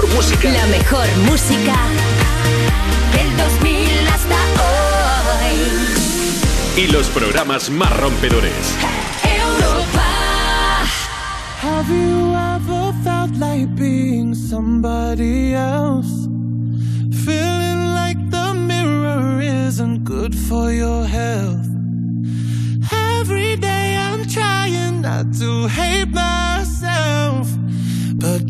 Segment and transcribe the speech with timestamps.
[0.00, 0.50] mejor música.
[0.50, 1.76] La mejor música
[3.12, 5.56] del 2000 hasta hoy.
[6.76, 8.76] Y los programas más rompedores.
[9.24, 10.04] Europa.
[11.62, 16.28] Have you ever felt like being somebody else?
[17.24, 21.66] Feeling like the mirror isn't good for your health.
[23.20, 26.47] Every day I'm trying not to hate myself.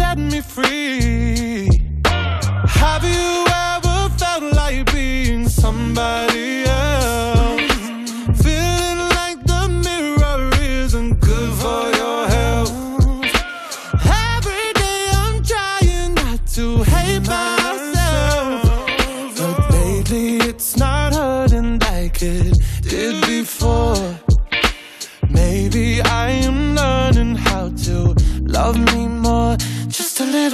[0.00, 1.68] set me free.
[2.82, 3.30] Have you
[3.70, 6.99] ever felt like being somebody else?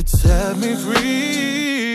[0.00, 1.89] it set me free.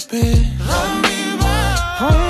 [0.00, 0.66] Just a little bit.
[0.66, 2.29] Love me more.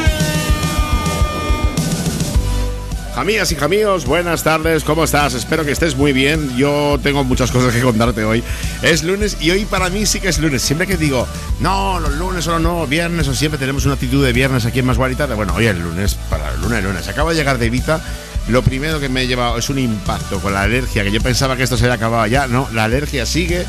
[3.21, 5.35] Amigas y amigos, buenas tardes, ¿cómo estás?
[5.35, 6.57] Espero que estés muy bien.
[6.57, 8.43] Yo tengo muchas cosas que contarte hoy.
[8.81, 10.63] Es lunes y hoy para mí sí que es lunes.
[10.63, 11.27] Siempre que digo,
[11.59, 14.87] no, los lunes o no, viernes o siempre tenemos una actitud de viernes aquí en
[14.87, 15.27] Más Guarita.
[15.27, 17.07] Bueno, hoy es lunes, para el lunes, lunes.
[17.09, 18.01] Acabo de llegar de Ibiza.
[18.47, 21.55] Lo primero que me he llevado es un impacto con la alergia, que yo pensaba
[21.55, 22.47] que esto se había acabado ya.
[22.47, 23.67] No, la alergia sigue.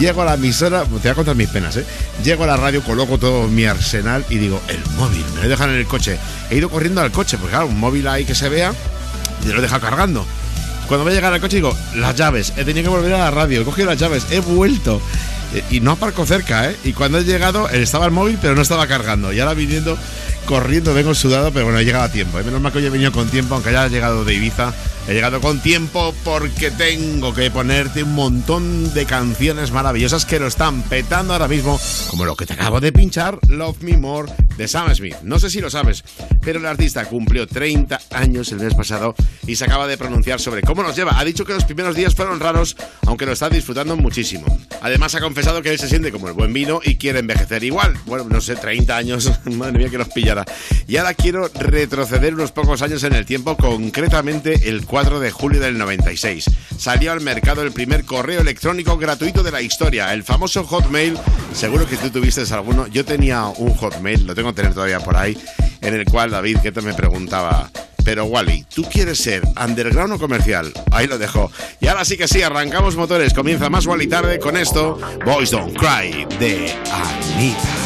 [0.00, 1.86] Llego a la emisora, te voy a contar mis penas, ¿eh?
[2.24, 5.70] Llego a la radio, coloco todo mi arsenal y digo, el móvil, me lo dejan
[5.70, 6.18] en el coche.
[6.50, 8.72] He ido corriendo al coche, porque claro, un móvil ahí que se vea,
[9.44, 10.26] y lo he dejado cargando.
[10.88, 13.30] Cuando voy a llegar al coche digo, las llaves, he tenido que volver a la
[13.30, 15.00] radio, he cogido las llaves, he vuelto.
[15.54, 16.76] Eh, Y no aparco cerca, ¿eh?
[16.82, 19.32] Y cuando he llegado, eh, estaba el móvil, pero no estaba cargando.
[19.32, 19.96] Y ahora viniendo,
[20.46, 22.38] corriendo, vengo sudado, pero bueno, he llegado a tiempo.
[22.40, 22.42] ¿eh?
[22.42, 24.74] Menos mal que hoy he venido con tiempo, aunque haya llegado de Ibiza.
[25.08, 30.48] He llegado con tiempo porque tengo que ponerte un montón de canciones maravillosas que lo
[30.48, 31.78] están petando ahora mismo,
[32.10, 35.14] como lo que te acabo de pinchar, Love Me More de Sam Smith.
[35.22, 36.02] No sé si lo sabes,
[36.42, 39.14] pero el artista cumplió 30 años el mes pasado
[39.46, 41.20] y se acaba de pronunciar sobre cómo nos lleva.
[41.20, 42.76] Ha dicho que los primeros días fueron raros,
[43.06, 44.44] aunque lo está disfrutando muchísimo.
[44.82, 47.96] Además ha confesado que él se siente como el buen vino y quiere envejecer igual.
[48.06, 50.44] Bueno, no sé, 30 años, madre mía que los pillara.
[50.88, 55.30] Y ahora quiero retroceder unos pocos años en el tiempo, concretamente el 4 4 de
[55.30, 56.50] julio del 96.
[56.78, 61.18] Salió al mercado el primer correo electrónico gratuito de la historia, el famoso Hotmail.
[61.52, 62.86] Seguro que tú tuviste alguno.
[62.86, 65.36] Yo tenía un Hotmail, lo tengo que tener todavía por ahí,
[65.82, 67.70] en el cual David te me preguntaba,
[68.06, 70.72] pero Wally, ¿tú quieres ser underground o comercial?
[70.90, 71.52] Ahí lo dejo.
[71.78, 73.34] Y ahora sí que sí, arrancamos motores.
[73.34, 77.85] Comienza más Wally tarde con esto, Boys Don't Cry de Anita.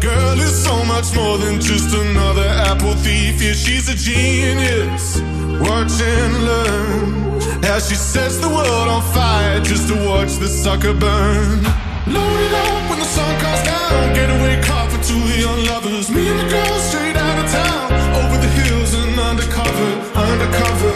[0.00, 3.42] girl is so much more than just another apple thief.
[3.42, 5.20] Yeah, she's a genius.
[5.60, 10.94] Watch and learn as she sets the world on fire just to watch the sucker
[10.94, 11.62] burn.
[12.06, 14.14] Load it up when the sun comes down.
[14.14, 16.10] Getaway car for two young lovers.
[16.10, 17.92] Me and the girl straight out of town.
[18.20, 20.87] Over the hills and undercover, undercover.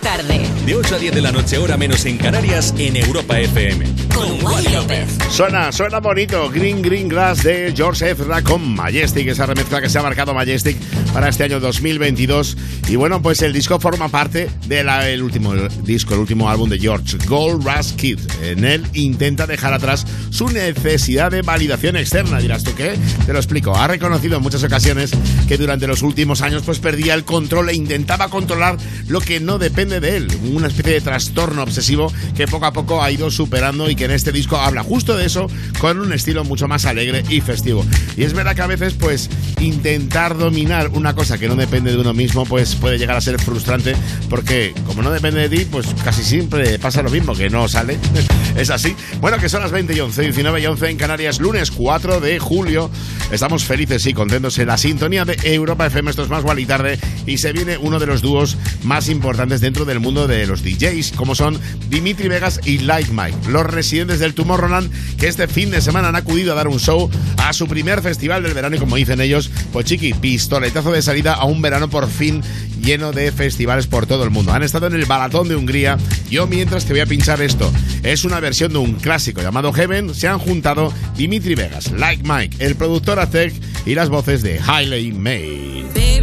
[0.00, 0.46] Tarde.
[0.66, 3.84] De 8 a 10 de la noche, hora menos en Canarias, en Europa FM.
[4.14, 5.18] Con Wally López.
[5.30, 6.50] Suena, suena bonito.
[6.50, 10.76] Green Green Grass de George Ezra con Majestic, esa remezcla que se ha marcado Majestic
[11.12, 12.56] para este año 2022.
[12.88, 17.18] Y bueno, pues el disco forma parte del último disco, el último álbum de George,
[17.26, 18.18] Gold Rush Kid.
[18.42, 22.38] En él intenta dejar atrás su necesidad de validación externa.
[22.38, 22.96] Dirás tú qué?
[23.26, 23.76] Te lo explico.
[23.76, 25.10] Ha reconocido en muchas ocasiones
[25.48, 28.76] que durante los últimos años pues perdía el control e intentaba controlar
[29.08, 30.28] lo que no depende de él.
[30.52, 34.12] Una especie de trastorno obsesivo que poco a poco ha ido superando y que en
[34.12, 35.48] este disco habla justo de eso
[35.78, 37.84] con un estilo mucho más alegre y festivo.
[38.16, 41.98] Y es verdad que a veces pues intentar dominar una cosa que no depende de
[41.98, 43.96] uno mismo pues puede llegar a ser frustrante
[44.28, 47.98] porque como no depende de ti pues casi siempre pasa lo mismo que no sale.
[48.56, 48.94] es así.
[49.20, 52.38] Bueno, que son las 20 y 11, 19 y 11 en Canarias, lunes 4 de
[52.38, 52.90] julio.
[53.32, 56.10] Estamos felices y contentos en la sintonía de Europa FM.
[56.10, 59.84] Esto es más y tarde y se viene uno de los dúos más importantes dentro
[59.84, 64.34] del mundo de los DJs, como son Dimitri Vegas y Like Mike, los residentes del
[64.34, 68.02] Tomorrowland que este fin de semana han acudido a dar un show a su primer
[68.02, 71.88] festival del verano y como dicen ellos, pues chiqui, pistoletazo de salida a un verano
[71.88, 72.42] por fin
[72.80, 74.52] lleno de festivales por todo el mundo.
[74.52, 75.98] Han estado en el Balatón de Hungría.
[76.30, 77.70] Yo mientras te voy a pinchar esto.
[78.02, 80.14] Es una versión de un clásico llamado Heaven.
[80.14, 83.52] Se han juntado Dimitri Vegas, Like Mike, el productor Azek
[83.86, 86.19] y las voces de Hailey May.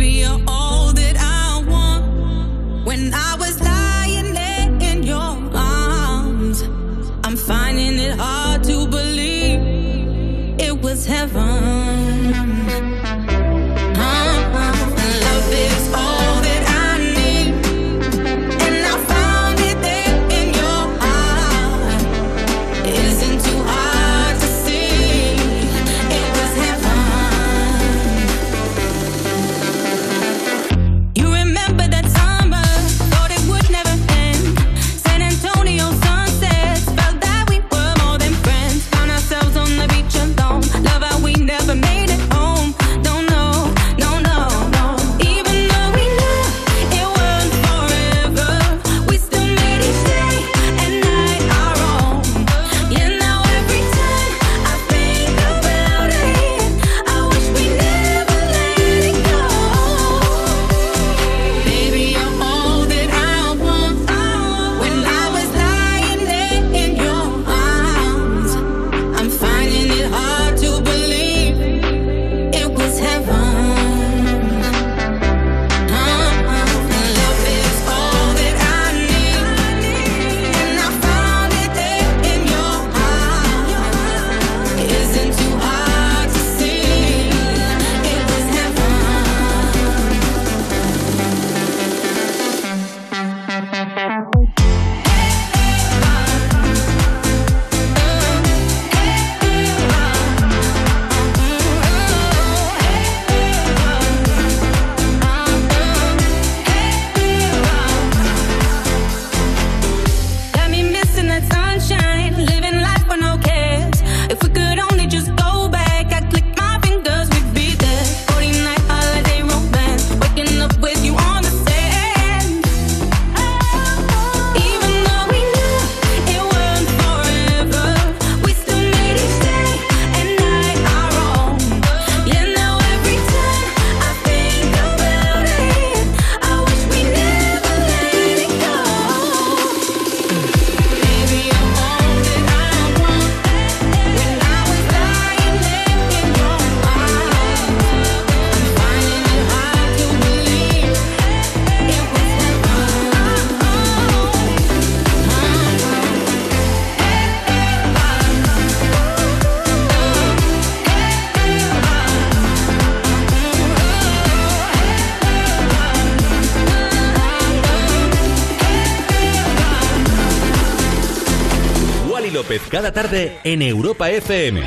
[172.77, 174.61] Cada tarde en Europa FM.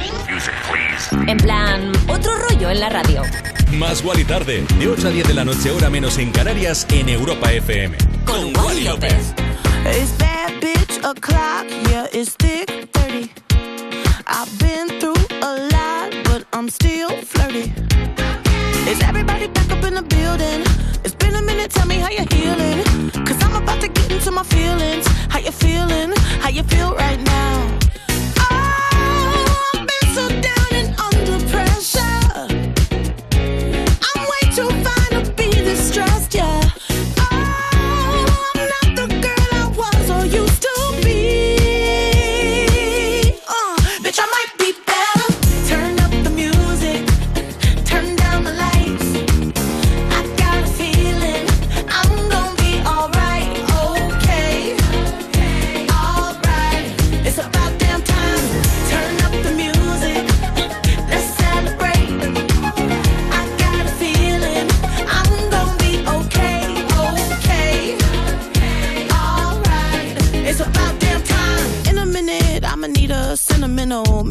[1.28, 3.22] En plan, otro rollo en la radio.
[3.78, 7.08] Más Wally tarde, de 8 a 10 de la noche, hora menos en Canarias, en
[7.08, 7.96] Europa FM.
[8.24, 9.32] Con Wally López.
[9.86, 13.30] It's bad bitch o'clock, yeah, it's thick 30.
[14.26, 17.72] I've been through a lot, but I'm still flirty.
[18.90, 20.66] Is everybody back up in the building?
[21.04, 22.82] It's been a minute, tell me how you're healing.
[23.24, 25.06] Cause I'm about to get into my feelings.
[25.28, 26.10] How you feeling?
[26.42, 27.79] How you feel right now?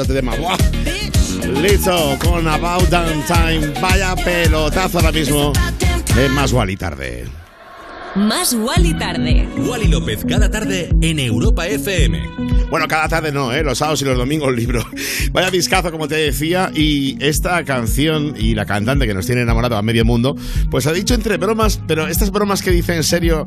[0.00, 0.36] Gusta este tema.
[0.36, 0.56] ¡Buah!
[1.60, 3.80] Listo, con About Damn Time.
[3.80, 5.52] Vaya pelotazo ahora mismo.
[6.18, 7.26] Es más Wally tarde.
[8.14, 9.48] Más Wally tarde.
[9.56, 12.20] Wally López cada tarde en Europa FM.
[12.68, 13.62] Bueno, cada tarde no, ¿eh?
[13.62, 14.84] los sábados y los domingos libro.
[15.32, 19.76] Vaya discazo, como te decía, y esta canción y la cantante que nos tiene enamorado
[19.76, 20.36] a medio mundo,
[20.70, 23.46] pues ha dicho entre bromas, pero estas bromas que dice en serio,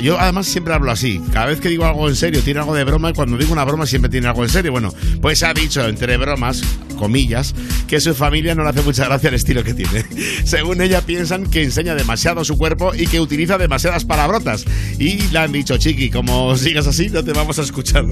[0.00, 2.84] yo además siempre hablo así, cada vez que digo algo en serio tiene algo de
[2.84, 4.72] broma y cuando digo una broma siempre tiene algo en serio.
[4.72, 6.62] Bueno, pues ha dicho entre bromas,
[6.96, 7.54] comillas,
[7.86, 10.04] que su familia no le hace mucha gracia el estilo que tiene.
[10.44, 14.64] Según ella piensan que enseña demasiado su cuerpo y que utiliza demasiadas palabrotas.
[14.98, 18.06] Y le han dicho, chiqui, como sigas así no te vamos a escuchar.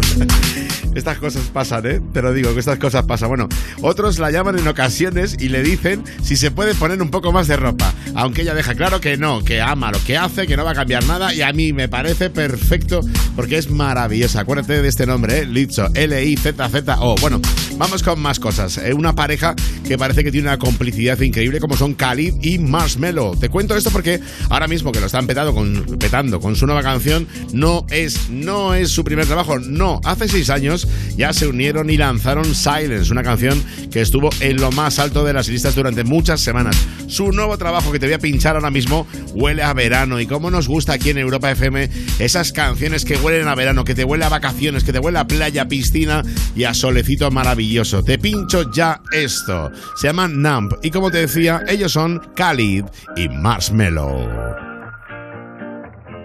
[0.95, 2.01] Estas cosas pasan, ¿eh?
[2.13, 3.29] Te lo digo, que estas cosas pasan.
[3.29, 3.49] Bueno,
[3.83, 7.49] otros la llaman en ocasiones y le dicen si se puede poner un poco más
[7.49, 7.93] de ropa.
[8.15, 10.75] Aunque ella deja claro que no, que ama lo que hace, que no va a
[10.75, 11.35] cambiar nada.
[11.35, 13.01] Y a mí me parece perfecto
[13.37, 14.41] porque es maravillosa.
[14.41, 15.47] Acuérdate de este nombre, ¿eh?
[15.47, 15.89] Lizzo.
[15.95, 17.15] L-I-Z-Z-O.
[17.21, 17.41] Bueno,
[17.79, 18.77] vamos con más cosas.
[18.79, 18.93] ¿eh?
[18.93, 19.55] Una pareja
[19.87, 23.37] que parece que tiene una complicidad increíble como son Khalid y Marshmello.
[23.39, 26.83] Te cuento esto porque ahora mismo que lo están petando con, petando con su nueva
[26.83, 29.59] canción, no es, no es su primer trabajo.
[29.59, 34.57] No, hace seis años ya se unieron y lanzaron Silence, una canción que estuvo en
[34.57, 36.77] lo más alto de las listas durante muchas semanas.
[37.07, 40.51] Su nuevo trabajo que te voy a pinchar ahora mismo huele a verano y cómo
[40.51, 41.89] nos gusta aquí en Europa FM
[42.19, 45.27] esas canciones que huelen a verano, que te huele a vacaciones, que te huele a
[45.27, 46.25] playa, piscina
[46.57, 47.68] y a solecito maravilloso.
[47.69, 49.71] Te pincho ya esto.
[49.95, 54.27] Se llama Numb y como te decía, ellos son Khalid y Marshmello.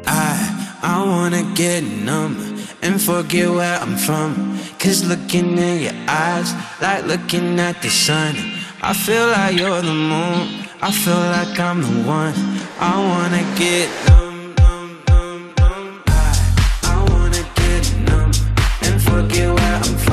[0.07, 2.37] I, I wanna get numb
[2.81, 4.57] and forget where I'm from.
[4.79, 8.35] Cause looking in your eyes, like looking at the sun.
[8.81, 10.47] I feel like you're the moon,
[10.81, 12.33] I feel like I'm the one.
[12.79, 14.55] I wanna get numb,
[18.99, 20.12] forget where I'm wasted.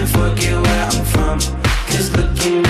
[0.00, 1.38] and forget where I'm from.
[1.88, 2.69] Cause looking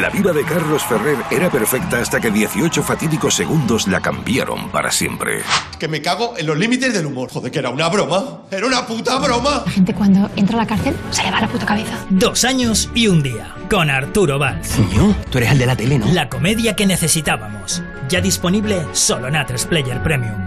[0.00, 4.90] La vida de Carlos Ferrer era perfecta hasta que 18 fatídicos segundos la cambiaron para
[4.90, 5.42] siempre.
[5.78, 7.28] Que me cago en los límites del humor.
[7.30, 8.44] Joder, que era una broma.
[8.50, 9.64] Era una puta broma.
[9.66, 12.06] La gente cuando entra a la cárcel se le va la puta cabeza.
[12.08, 14.78] Dos años y un día, con Arturo Valls.
[15.30, 16.06] Tú eres el de la tele, ¿no?
[16.10, 17.82] La comedia que necesitábamos.
[18.08, 20.40] Ya disponible solo en A3 Player Premium.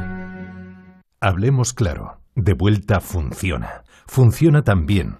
[1.22, 2.20] Hablemos claro.
[2.34, 3.84] De vuelta funciona.
[4.08, 5.20] Funciona tan bien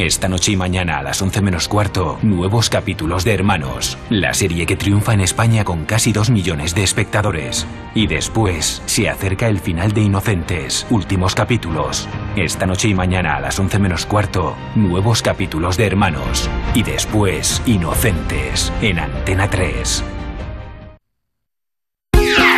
[0.00, 4.64] Esta noche y mañana a las 11 menos cuarto, nuevos capítulos de Hermanos, la serie
[4.64, 7.66] que triunfa en España con casi 2 millones de espectadores.
[7.94, 12.08] Y después se acerca el final de Inocentes, últimos capítulos.
[12.34, 16.48] Esta noche y mañana a las 11 menos cuarto, nuevos capítulos de Hermanos.
[16.72, 20.02] Y después Inocentes, en Antena 3.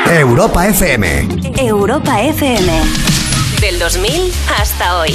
[0.06, 1.26] Europa FM.
[1.58, 2.82] Europa FM.
[3.60, 5.12] Del 2000 hasta hoy.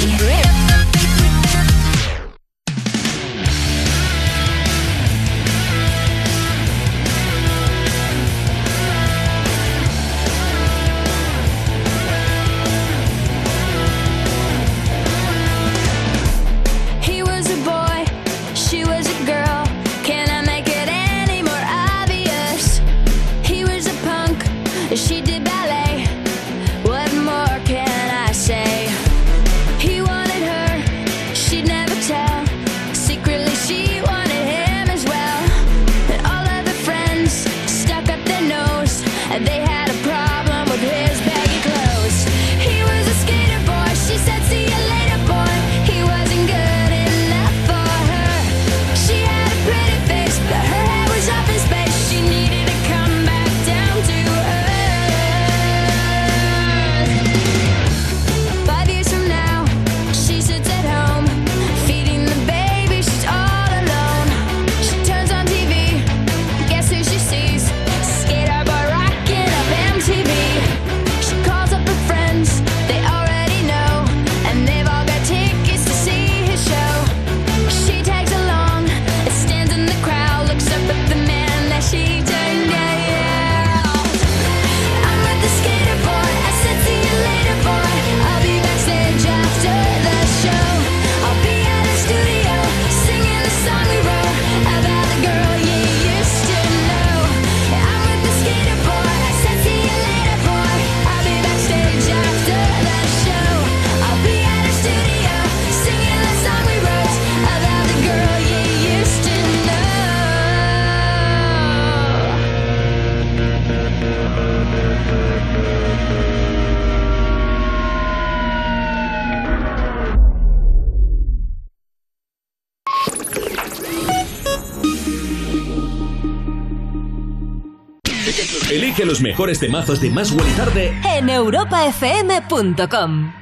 [129.38, 133.32] Mejores temazos de Más y Tarde en europafm.com.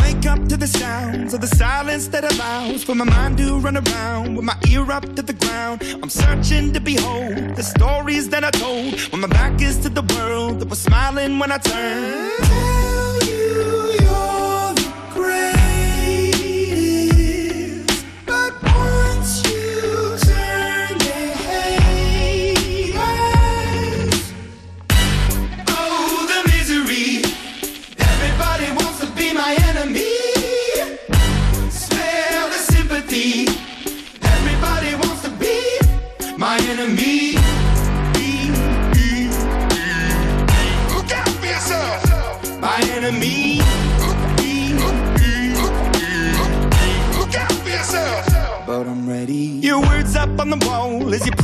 [0.00, 3.76] Wake up to the sounds of the silence that allows for my mind to run
[3.76, 5.82] around with my ear up to the ground.
[6.02, 10.02] I'm searching to behold the stories that I told when my back is to the
[10.14, 12.32] world that was smiling when I turned.
[12.42, 14.51] Tell you you're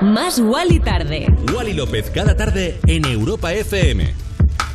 [0.00, 1.26] Más Wally tarde.
[1.54, 4.21] Wally López cada tarde en Europa FM.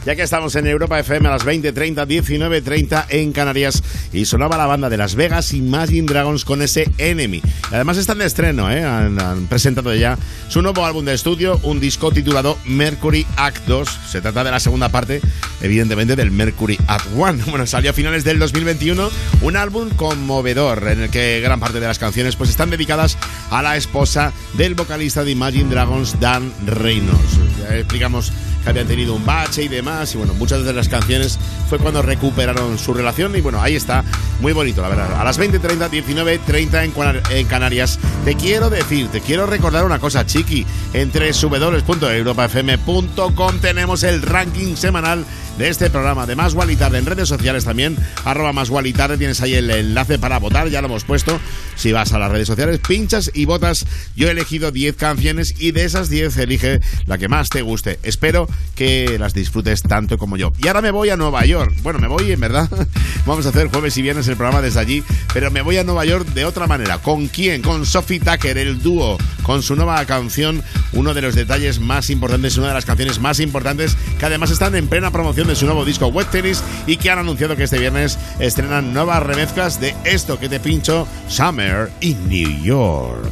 [0.07, 4.65] Ya que estamos en Europa FM a las 20.30, 19.30 en Canarias y sonaba la
[4.65, 7.41] banda de Las Vegas Imagine Dragons con ese Enemy.
[7.73, 8.85] Además están de estreno, ¿eh?
[8.85, 10.17] han, han presentado ya
[10.47, 13.99] su nuevo álbum de estudio, un disco titulado Mercury Act 2.
[14.07, 15.19] Se trata de la segunda parte,
[15.59, 17.43] evidentemente, del Mercury Act 1.
[17.47, 19.09] Bueno, salió a finales del 2021
[19.41, 23.17] un álbum conmovedor en el que gran parte de las canciones pues están dedicadas
[23.51, 27.39] a la esposa del vocalista de Imagine Dragons, Dan Reynolds.
[27.59, 28.31] Ya explicamos
[28.67, 30.13] habían tenido un bache y demás.
[30.13, 33.35] Y bueno, muchas de las canciones fue cuando recuperaron su relación.
[33.35, 34.03] Y bueno, ahí está,
[34.39, 35.19] muy bonito, la verdad.
[35.19, 36.93] A las 20.30, 19.30 en,
[37.37, 37.99] en Canarias.
[38.25, 40.65] Te quiero decir, te quiero recordar una cosa, chiqui.
[40.93, 45.25] Entre www.europafm.com tenemos el ranking semanal
[45.57, 47.97] de este programa de Más y en redes sociales también.
[48.25, 48.93] Arroba Más y.
[48.93, 51.39] Tienes ahí el enlace para votar, ya lo hemos puesto.
[51.75, 53.85] Si vas a las redes sociales, pinchas y votas.
[54.15, 57.99] Yo he elegido 10 canciones y de esas 10 elige la que más te guste.
[58.03, 60.53] Espero que las disfrutes tanto como yo.
[60.59, 61.73] Y ahora me voy a Nueva York.
[61.81, 62.69] Bueno, me voy en verdad.
[63.25, 65.03] Vamos a hacer jueves y viernes el programa desde allí.
[65.33, 66.99] Pero me voy a Nueva York de otra manera.
[66.99, 67.61] ¿Con quién?
[67.61, 70.63] Con Sophie Tucker, el dúo, con su nueva canción.
[70.93, 74.75] Uno de los detalles más importantes, una de las canciones más importantes que además están
[74.75, 77.79] en plena promoción de su nuevo disco Wet Tennis y que han anunciado que este
[77.79, 83.31] viernes estrenan nuevas remezclas de esto que te pincho, Summer in New York.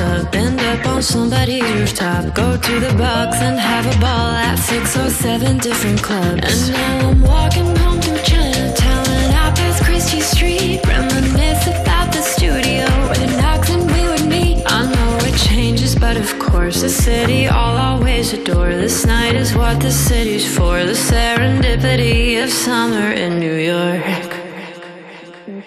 [0.00, 0.34] up.
[0.34, 2.34] End up on somebody's rooftop.
[2.34, 6.68] Go to the box and have a ball at six or seven different clubs.
[6.68, 10.80] And now I'm walking home through Chinatown and out past Christie Street.
[10.86, 14.62] Reminisce about the studio where the knocks and we would meet.
[14.66, 18.70] I know it changes, but of course, the city I'll always adore.
[18.70, 20.84] This night is what the city's for.
[20.84, 24.29] The serendipity of summer in New York.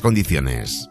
[0.00, 0.90] Condiciones.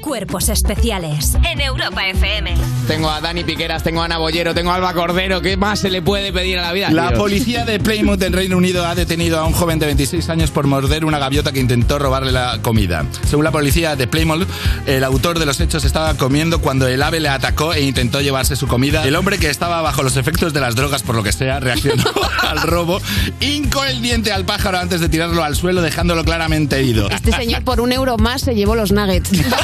[0.00, 2.54] Cuerpos especiales en Europa FM.
[2.86, 5.40] Tengo a Dani Piqueras, tengo a Ana Bollero, tengo a Alba Cordero.
[5.40, 6.90] ¿Qué más se le puede pedir a la vida?
[6.90, 7.20] La tíos?
[7.20, 10.66] policía de Plymouth en Reino Unido ha detenido a un joven de 26 años por
[10.66, 13.06] morder una gaviota que intentó robarle la comida.
[13.26, 14.46] Según la policía de Plymouth,
[14.86, 18.56] el autor de los hechos estaba comiendo cuando el ave le atacó e intentó llevarse
[18.56, 19.04] su comida.
[19.04, 22.04] El hombre que estaba bajo los efectos de las drogas, por lo que sea, reaccionó
[22.42, 23.00] al robo,
[23.40, 27.08] hincó el diente al pájaro antes de tirarlo al suelo, dejándolo claramente herido.
[27.08, 29.30] Este señor por un euro más se llevó los nuggets.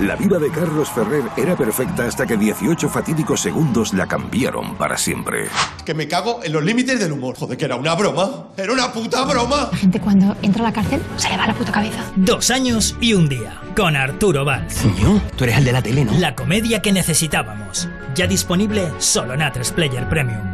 [0.00, 4.98] La vida de Carlos Ferrer era perfecta hasta que 18 fatídicos segundos la cambiaron para
[4.98, 5.46] siempre.
[5.84, 7.36] Que me cago en los límites del humor.
[7.38, 8.48] Joder, que era una broma.
[8.56, 9.68] Era una puta broma.
[9.70, 12.02] La gente cuando entra a la cárcel se le va la puta cabeza.
[12.16, 14.80] Dos años y un día, con Arturo Valls.
[14.80, 16.12] Coño, tú eres el de la tele, ¿no?
[16.18, 17.88] La comedia que necesitábamos.
[18.16, 20.53] Ya disponible solo en A3 Player Premium.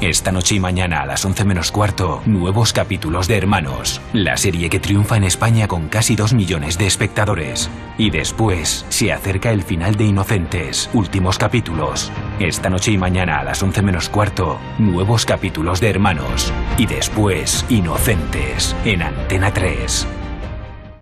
[0.00, 4.68] Esta noche y mañana a las 11 menos cuarto, nuevos capítulos de Hermanos, la serie
[4.68, 7.70] que triunfa en España con casi 2 millones de espectadores.
[7.98, 12.10] Y después se acerca el final de Inocentes, últimos capítulos.
[12.40, 16.52] Esta noche y mañana a las 11 menos cuarto, nuevos capítulos de Hermanos.
[16.78, 20.21] Y después Inocentes, en Antena 3.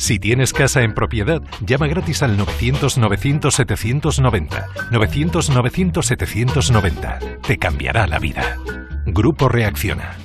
[0.00, 4.64] Si tienes casa en propiedad, llama gratis al 900-900-790.
[4.90, 7.42] 900-900-790.
[7.46, 8.56] Te cambiará la vida.
[9.04, 10.16] Grupo Reacciona.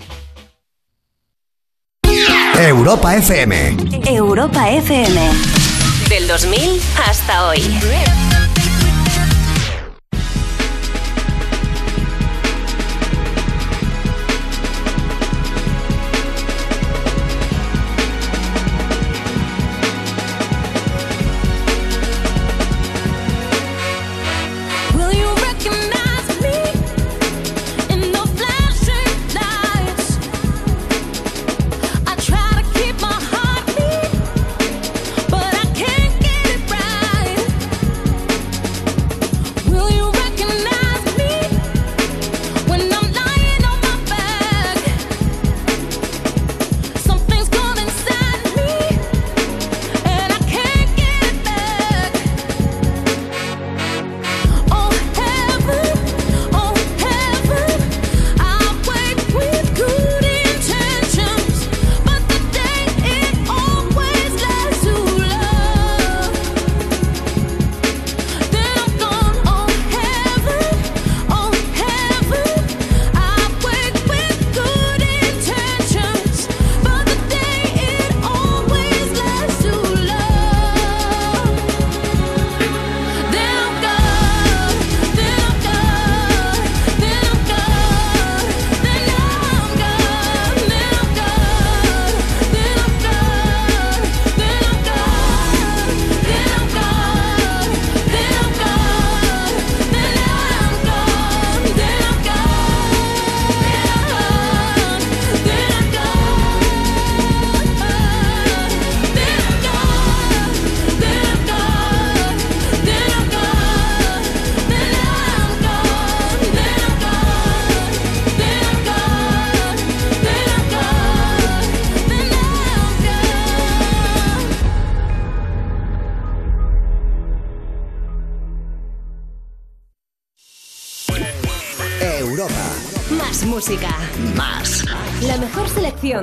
[2.58, 3.76] Europa FM.
[4.08, 5.30] Europa FM.
[6.08, 7.60] Del 2000 hasta hoy.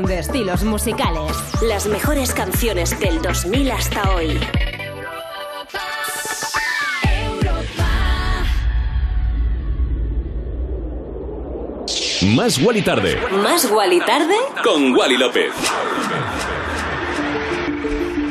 [0.00, 1.32] De estilos musicales.
[1.60, 4.40] Las mejores canciones del 2000 hasta hoy.
[12.34, 13.18] Más Wally Tarde.
[13.42, 14.34] Más Wally tarde.
[14.64, 15.52] Con Wally López.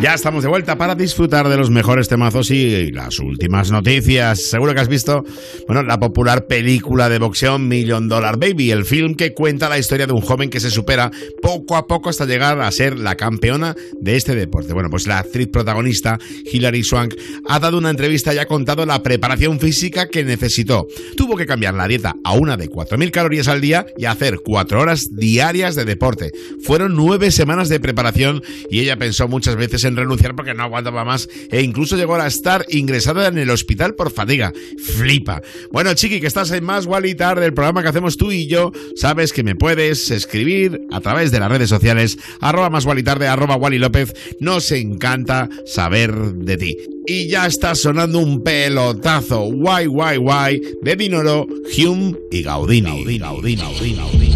[0.01, 4.41] Ya estamos de vuelta para disfrutar de los mejores temazos y las últimas noticias.
[4.41, 5.23] Seguro que has visto,
[5.67, 10.07] bueno, la popular película de boxeo Million Dollar Baby, el film que cuenta la historia
[10.07, 11.11] de un joven que se supera
[11.51, 14.73] Nicole a poco hasta llegar a ser la campeona de este deporte.
[14.73, 16.19] Bueno, pues la actriz protagonista,
[16.51, 17.15] Hilary Swank,
[17.47, 20.87] ha dado una entrevista y ha contado la preparación física que necesitó.
[21.15, 24.79] Tuvo que cambiar la dieta a una de 4.000 calorías al día y hacer 4
[24.79, 26.31] horas diarias de deporte.
[26.63, 31.05] Fueron 9 semanas de preparación y ella pensó muchas veces en renunciar porque no aguantaba
[31.05, 34.53] más e incluso llegó a estar ingresada en el hospital por fatiga.
[34.77, 35.41] Flipa.
[35.71, 38.71] Bueno, chiqui, que estás en Más Wally Tarde, el programa que hacemos tú y yo,
[38.95, 43.27] sabes que me puedes escribir a través de las redes sociales, arroba más Wally Tarde,
[43.27, 44.13] arroba Wally López.
[44.39, 46.77] Nos encanta saber de ti.
[47.05, 51.47] Y ya está sonando un pelotazo, guay, guay, guay, de Dinoro,
[51.77, 52.89] Hume y Gaudini.
[52.89, 54.35] Gaudini, Gaudini, Gaudini, Gaudini.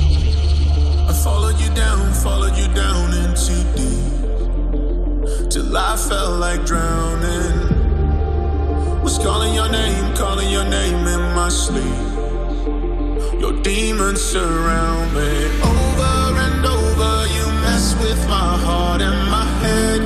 [1.08, 5.50] I followed you down, followed you down into deep.
[5.50, 7.74] Till I felt like drowning.
[9.04, 11.84] Was calling your name, calling your name in my sleep.
[13.40, 15.46] Your demons surround me.
[15.62, 15.75] Over
[18.00, 20.02] with my heart and my head.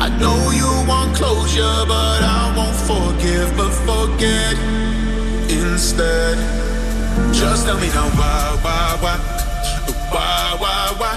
[0.00, 4.56] I know you want closure, but I won't forgive, but forget
[5.50, 6.36] instead.
[7.32, 9.16] Just tell me now why, why, why,
[10.12, 11.14] why, why, why?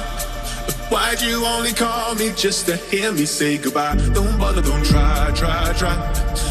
[0.90, 3.96] Why'd you only call me just to hear me say goodbye?
[4.14, 6.51] Don't bother, don't try, try, try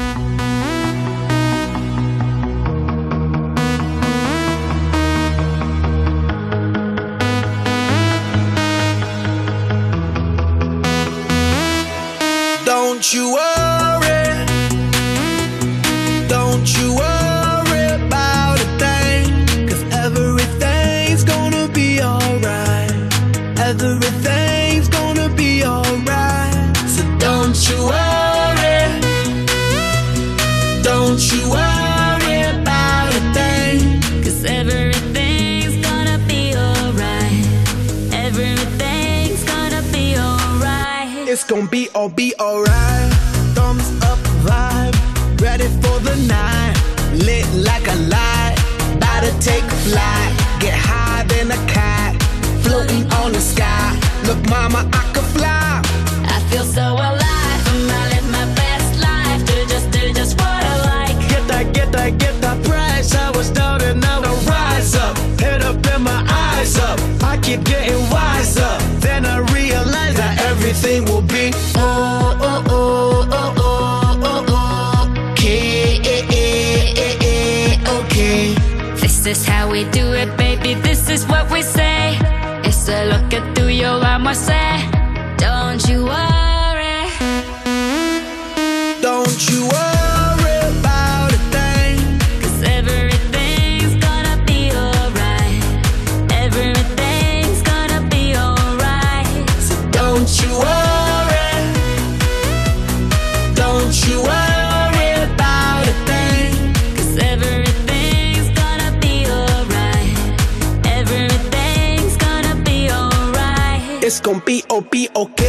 [114.91, 115.40] be okay.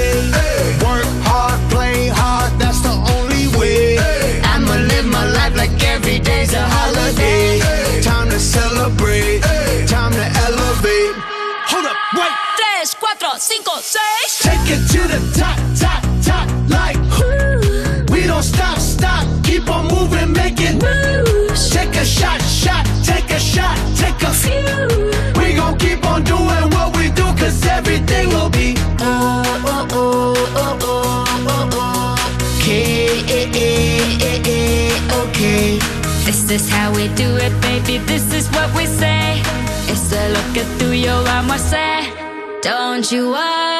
[36.52, 37.96] This is how we do it, baby.
[38.04, 39.40] This is what we say.
[39.88, 42.60] Eso es lo que tú y yo vamos a hacer.
[42.60, 43.71] Don't you worry.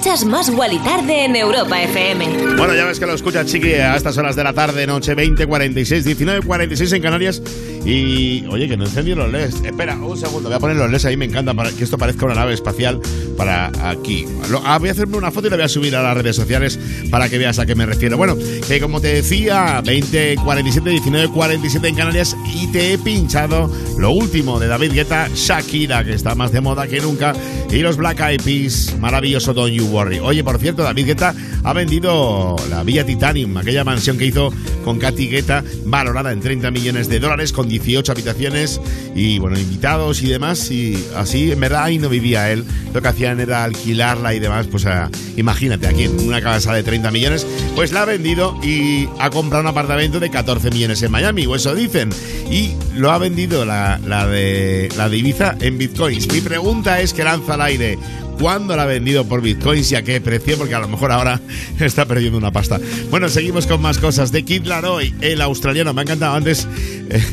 [0.00, 2.56] Escuchas más Wally Tarde en Europa FM.
[2.56, 5.46] Bueno, ya ves que lo escucha Chiqui a estas horas de la tarde, noche 20,
[5.46, 7.42] 46, 19, 46 en Canarias.
[7.84, 9.62] Y oye, que no encendí los LEDs.
[9.62, 12.34] Espera, un segundo, voy a poner los LEDs ahí, me encanta que esto parezca una
[12.34, 12.98] nave espacial
[13.40, 14.26] para aquí.
[14.50, 16.36] Lo- ah, voy a hacerme una foto y la voy a subir a las redes
[16.36, 16.78] sociales
[17.10, 18.18] para que veas a qué me refiero.
[18.18, 18.36] Bueno,
[18.68, 24.10] que como te decía, 20, 47, 19, 47 en Canarias y te he pinchado lo
[24.10, 27.32] último de David Guetta, Shakira, que está más de moda que nunca,
[27.70, 30.18] y los Black Eyed Peas, maravilloso Don't You Worry.
[30.18, 31.34] Oye, por cierto, David Guetta
[31.64, 34.52] ha vendido la Villa Titanium, aquella mansión que hizo
[34.84, 38.80] con Katy Guetta, valorada en 30 millones de dólares, con 18 habitaciones
[39.14, 40.70] y, bueno, invitados y demás.
[40.70, 42.64] Y así, en verdad, ahí no vivía él.
[42.92, 43.08] Lo que
[43.38, 44.66] era alquilarla y demás.
[44.66, 49.08] Pues ah, imagínate, aquí en una casa de 30 millones, pues la ha vendido y
[49.18, 52.10] ha comprado un apartamento de 14 millones en Miami, o eso dicen.
[52.50, 56.32] Y lo ha vendido la, la de, la de Ibiza en bitcoins.
[56.32, 57.98] Mi pregunta es que lanza al aire.
[58.40, 60.56] ¿Cuándo la ha vendido por bitcoins y a qué precio?
[60.56, 61.38] Porque a lo mejor ahora
[61.78, 62.80] está perdiendo una pasta.
[63.10, 64.32] Bueno, seguimos con más cosas.
[64.32, 65.92] De Kid Laroi, el australiano.
[65.92, 66.66] Me ha encantado antes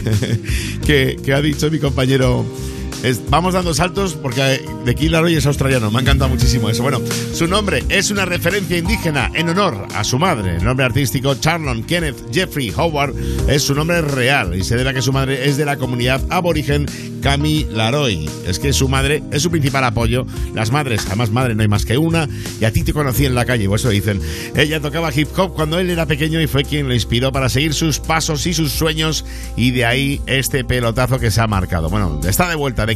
[0.86, 2.45] que, que ha dicho mi compañero.
[3.04, 5.91] Es- vamos dando saltos porque de Kid Laroi es australiano.
[5.91, 6.84] Me ha encantado muchísimo eso.
[6.84, 7.00] Bueno,
[7.34, 10.58] su nombre es una referencia indígena en honor a su madre.
[10.58, 13.14] El nombre artístico Charlon Kenneth Jeffrey Howard
[13.48, 16.22] es su nombre real y se debe a que su madre es de la comunidad
[16.30, 16.86] aborigen
[17.22, 18.30] Cami Laroi.
[18.48, 20.26] Es que su madre es su principal apoyo.
[20.54, 22.28] Las madres, además madre no hay más que una.
[22.62, 24.22] Y a ti te conocí en la calle, o eso dicen.
[24.56, 27.74] Ella tocaba hip hop cuando él era pequeño y fue quien lo inspiró para seguir
[27.74, 29.26] sus pasos y sus sueños.
[29.56, 31.89] Y de ahí este pelotazo que se ha marcado.
[31.89, 32.95] Bueno, está de vuelta de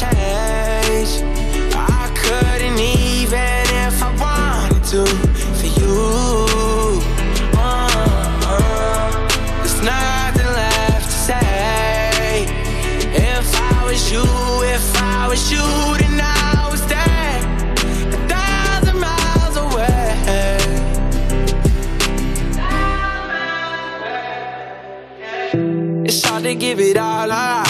[0.00, 1.12] Change.
[1.76, 5.04] I couldn't even if I wanted to
[5.58, 5.96] for you.
[7.52, 9.28] Uh,
[9.58, 12.46] there's nothing left to say.
[13.12, 14.24] If I was you,
[14.74, 15.66] if I was you,
[16.00, 17.40] then I was there,
[18.08, 20.06] a thousand miles away.
[26.06, 27.69] It's hard to give it all up.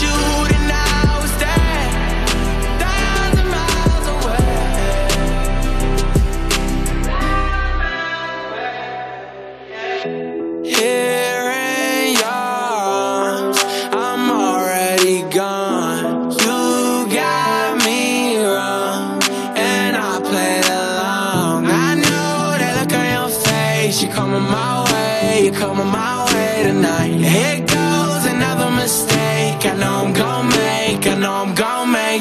[0.00, 0.57] shoot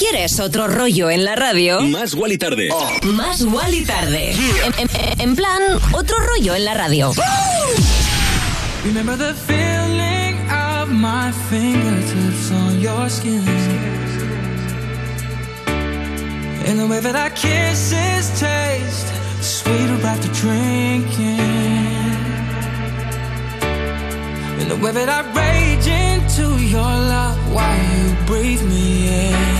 [0.00, 2.70] quieres otro rollo en la radio, Más Wally tarde.
[3.04, 4.32] más Wally tarde.
[4.64, 5.60] En, en- en plan,
[5.92, 7.12] otro rollo en la radio.
[8.82, 13.44] Remember the feeling of my fingertips on your skin.
[16.66, 19.06] And the way that our kisses taste
[19.42, 21.40] sweeter after drinking.
[24.60, 29.59] And the way that I rage into your love while you breathe me in.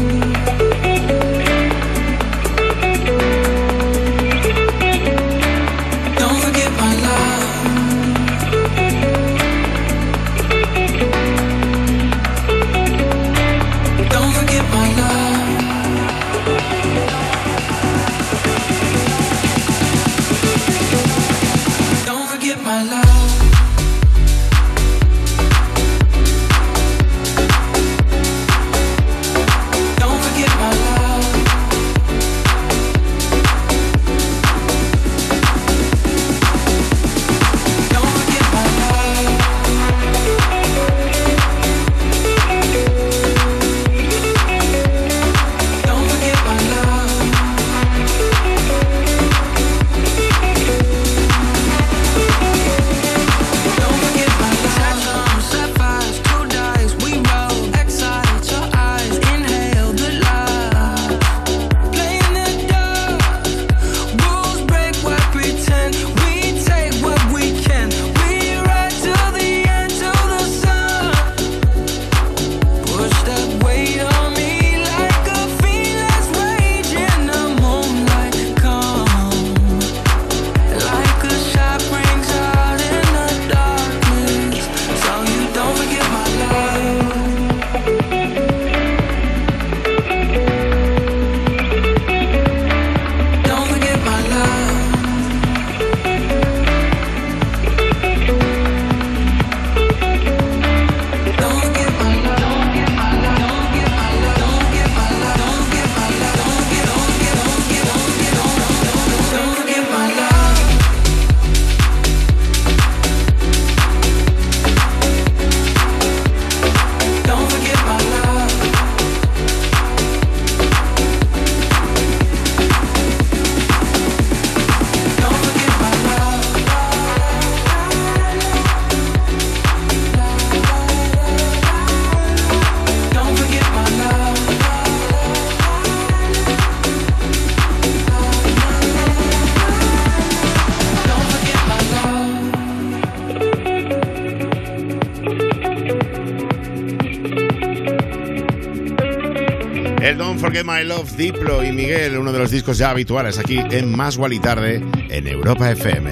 [150.61, 154.17] Forget My Love, Diplo y Miguel, uno de los discos ya habituales aquí en Más
[154.17, 156.11] y Tarde en Europa FM.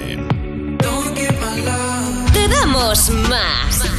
[2.33, 3.89] Te damos más.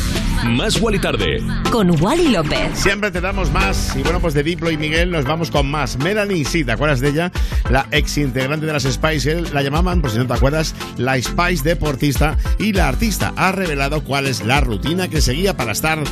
[0.45, 1.43] Más Wally tarde.
[1.71, 2.71] Con Wally López.
[2.75, 3.95] Siempre te damos más.
[3.95, 5.99] Y bueno, pues de Diplo y Miguel nos vamos con más.
[5.99, 7.31] Melanie, sí, ¿te acuerdas de ella?
[7.69, 11.21] La ex integrante de las Spice Girls, la llamaban, por si no te acuerdas, la
[11.21, 12.37] Spice deportista.
[12.59, 16.03] Y la artista ha revelado cuál es la rutina que seguía para estar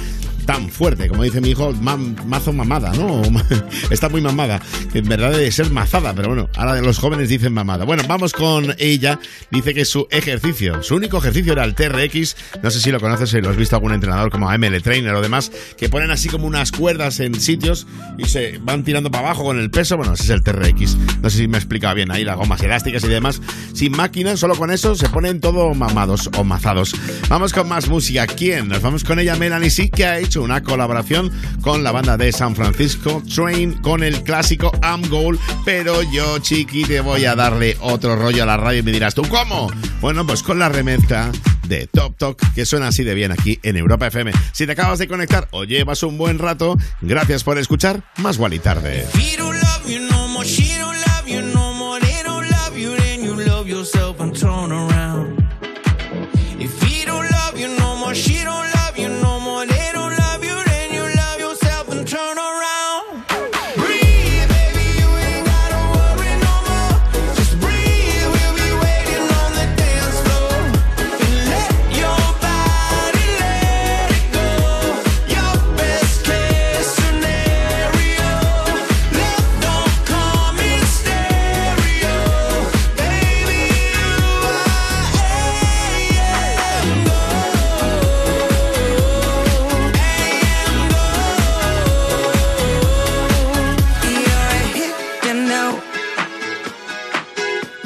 [0.66, 1.09] fuerte.
[1.09, 3.22] Como dice mi hijo, mazo mamada, ¿no?
[3.90, 4.61] Está muy mamada.
[4.92, 7.84] En verdad debe ser mazada, pero bueno, ahora los jóvenes dicen mamada.
[7.84, 9.20] Bueno, vamos con ella.
[9.50, 12.36] Dice que su ejercicio, su único ejercicio era el TRX.
[12.62, 15.22] No sé si lo conoces, si lo has visto algún entrenador como AML Trainer o
[15.22, 17.86] demás, que ponen así como unas cuerdas en sitios
[18.18, 19.96] y se van tirando para abajo con el peso.
[19.96, 20.96] Bueno, ese es el TRX.
[21.22, 23.40] No sé si me he explicado bien ahí, las gomas elásticas y demás.
[23.72, 26.94] Sin máquinas, solo con eso se ponen todo mamados o mazados.
[27.28, 28.26] Vamos con más música.
[28.26, 28.68] ¿Quién?
[28.68, 32.32] Nos vamos con ella, Melanie Sí, que ha hecho una colaboración con la banda de
[32.32, 35.38] San Francisco, Train, con el clásico I'm Goal.
[35.64, 39.14] Pero yo, chiqui, te voy a darle otro rollo a la radio y me dirás,
[39.14, 39.70] ¿tú cómo?
[40.00, 41.30] Bueno, pues con la remezcla
[41.68, 44.32] de Top Talk, que suena así de bien aquí en Europa FM.
[44.52, 48.54] Si te acabas de conectar o llevas un buen rato, gracias por escuchar Más Gual
[48.54, 49.06] y Tarde.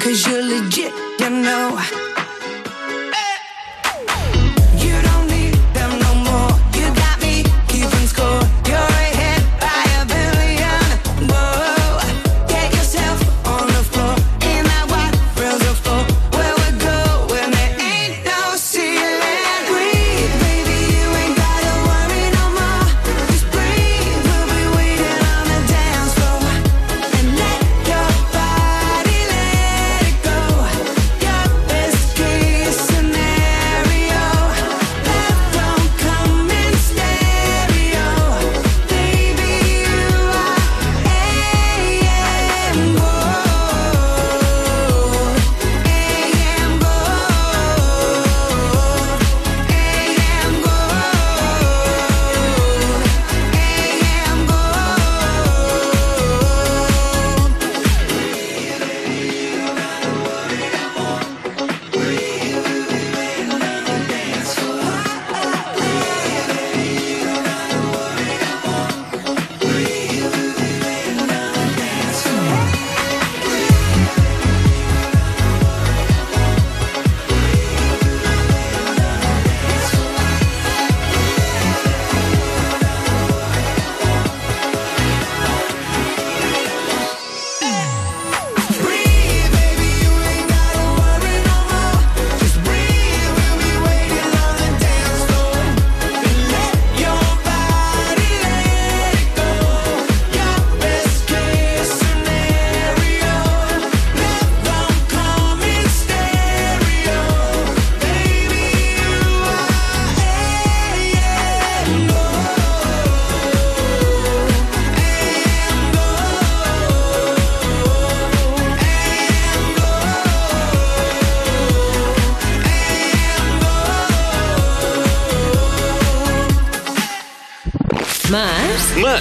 [0.03, 2.02] Cause you're legit, you know.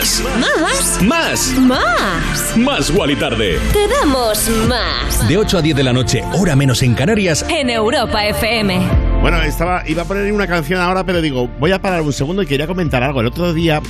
[0.03, 0.21] Más.
[1.01, 1.01] Más.
[1.01, 1.59] Más.
[1.61, 2.57] Más.
[2.57, 3.61] Más y Tarde.
[3.73, 5.29] Te damos más.
[5.29, 7.47] De 8 a 10 de la noche, hora menos en Canarias.
[7.49, 8.81] En Europa FM.
[9.21, 12.43] Bueno, estaba, iba a poner una canción ahora, pero digo, voy a parar un segundo
[12.43, 13.21] y quería comentar algo.
[13.21, 13.81] El otro día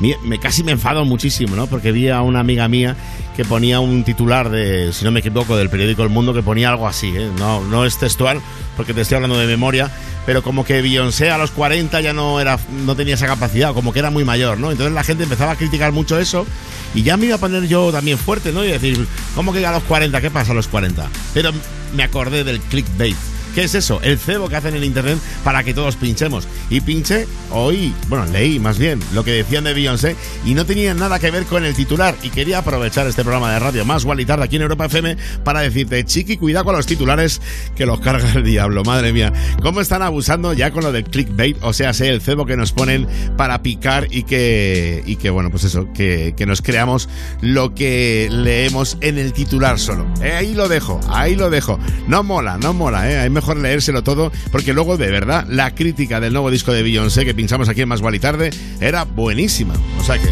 [0.00, 1.66] me, casi me enfado muchísimo, ¿no?
[1.66, 2.96] Porque vi a una amiga mía
[3.36, 6.70] que ponía un titular de, si no me equivoco, del periódico El Mundo que ponía
[6.70, 7.28] algo así, ¿eh?
[7.38, 8.40] No, no es textual,
[8.74, 9.90] porque te estoy hablando de memoria,
[10.28, 13.94] pero como que Beyoncé a los 40 ya no era no tenía esa capacidad, como
[13.94, 14.70] que era muy mayor, ¿no?
[14.70, 16.46] Entonces la gente empezaba a criticar mucho eso
[16.94, 18.62] y ya me iba a poner yo también fuerte, ¿no?
[18.62, 20.20] Y decir, ¿cómo que a los 40?
[20.20, 21.08] ¿Qué pasa a los 40?
[21.32, 21.50] Pero
[21.94, 23.16] me acordé del clickbait
[23.54, 24.00] ¿Qué es eso?
[24.02, 26.46] El cebo que hacen en internet para que todos pinchemos.
[26.70, 30.92] Y pinché, oí, bueno, leí más bien lo que decían de Beyoncé y no tenía
[30.94, 32.14] nada que ver con el titular.
[32.22, 35.60] Y quería aprovechar este programa de radio más y tarde aquí en Europa FM para
[35.60, 37.40] decirte, chiqui, cuidado con los titulares
[37.76, 38.82] que los carga el diablo.
[38.84, 42.46] Madre mía, cómo están abusando ya con lo del clickbait, o sea, sé el cebo
[42.46, 43.06] que nos ponen
[43.36, 47.08] para picar y que, y que bueno, pues eso, que, que nos creamos
[47.40, 50.06] lo que leemos en el titular solo.
[50.22, 51.78] Eh, ahí lo dejo, ahí lo dejo.
[52.06, 53.28] No mola, no mola, ¿eh?
[53.30, 57.34] mejor leérselo todo, porque luego, de verdad, la crítica del nuevo disco de Beyoncé que
[57.34, 58.50] pinchamos aquí en Más y Tarde
[58.80, 59.74] era buenísima.
[60.00, 60.28] O sea que,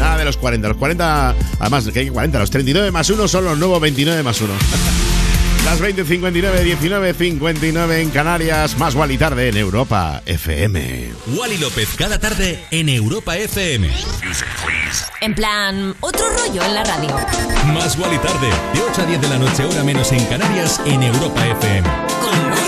[0.00, 0.66] nada de los 40.
[0.66, 4.40] Los 40, además, que hay 40, los 39 más 1 son los nuevos 29 más
[4.40, 4.52] 1.
[5.64, 11.10] Las 20, 59, 19, 59 en Canarias, más y Tarde en Europa FM.
[11.36, 13.90] Wally López cada tarde en Europa FM.
[15.20, 17.14] En plan, otro rollo en la radio.
[17.74, 21.02] Más y Tarde, de 8 a 10 de la noche, hora menos en Canarias, en
[21.02, 21.86] Europa FM.
[22.22, 22.67] Con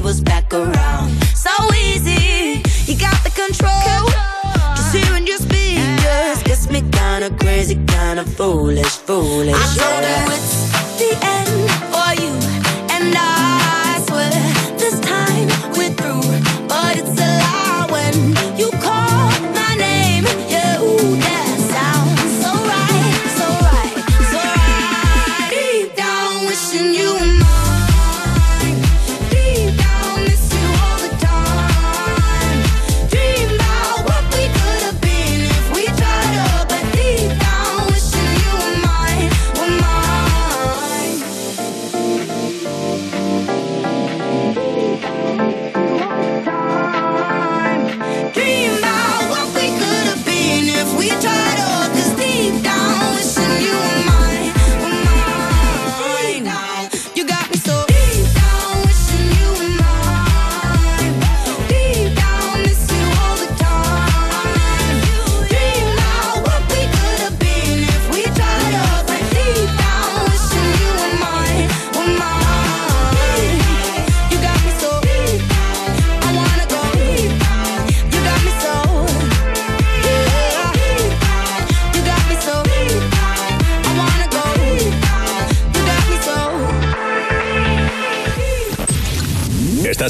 [0.00, 1.10] tables back around.
[1.34, 4.08] So easy, you got the control.
[4.74, 9.54] Just hearing your just gets me kinda crazy, kinda foolish, foolish.
[9.54, 10.29] I told you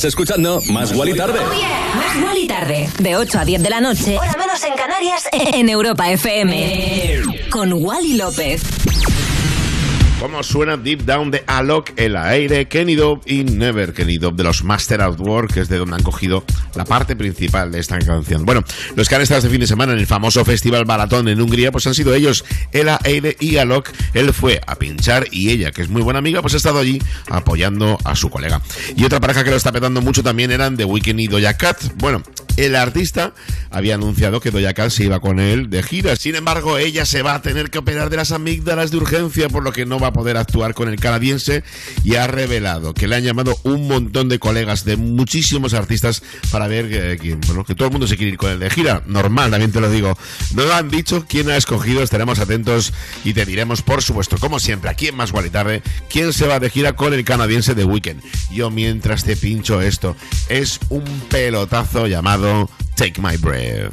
[0.00, 1.40] Estás escuchando Más Wally Tarde.
[1.94, 2.88] Más Wally Tarde.
[3.00, 7.20] De 8 a 10 de la noche, hora menos en Canarias, en Europa FM.
[7.50, 8.62] Con Wally López.
[10.18, 14.44] ¿Cómo suena Deep Down de Alok, El Aire, Kenny Dove y Never Kenny Dove de
[14.44, 16.44] los Master at Work, que es de donde han cogido
[16.74, 18.44] la parte principal de esta canción.
[18.44, 18.64] Bueno,
[18.96, 21.72] los que han estado este fin de semana en el famoso Festival Balatón en Hungría,
[21.72, 23.90] pues han sido ellos, El Aire y Alok.
[24.14, 27.00] Él fue a pinchar y ella, que es muy buena amiga, pues ha estado allí
[27.28, 28.60] apoyando a su colega.
[28.96, 31.82] Y otra pareja que lo está petando mucho también eran The Weeknd y Doja Cat.
[31.96, 32.22] Bueno,
[32.56, 33.32] el artista
[33.70, 36.16] había anunciado que Doja Cat se iba con él de gira.
[36.16, 39.62] Sin embargo, ella se va a tener que operar de las amígdalas de urgencia, por
[39.62, 41.64] lo que no va a poder actuar con el canadiense
[42.04, 46.59] y ha revelado que le han llamado un montón de colegas de muchísimos artistas para
[46.68, 49.02] ver que, bueno, que todo el mundo se quiere ir con él de gira.
[49.06, 50.16] Normal, también te lo digo.
[50.54, 52.92] No lo han dicho quién ha escogido, estaremos atentos
[53.24, 56.60] y te diremos, por supuesto, como siempre, aquí en Más Guay Tarde, quién se va
[56.60, 58.22] de gira con el canadiense de Weekend.
[58.50, 60.16] Yo mientras te pincho esto,
[60.48, 63.92] es un pelotazo llamado Take My Breath.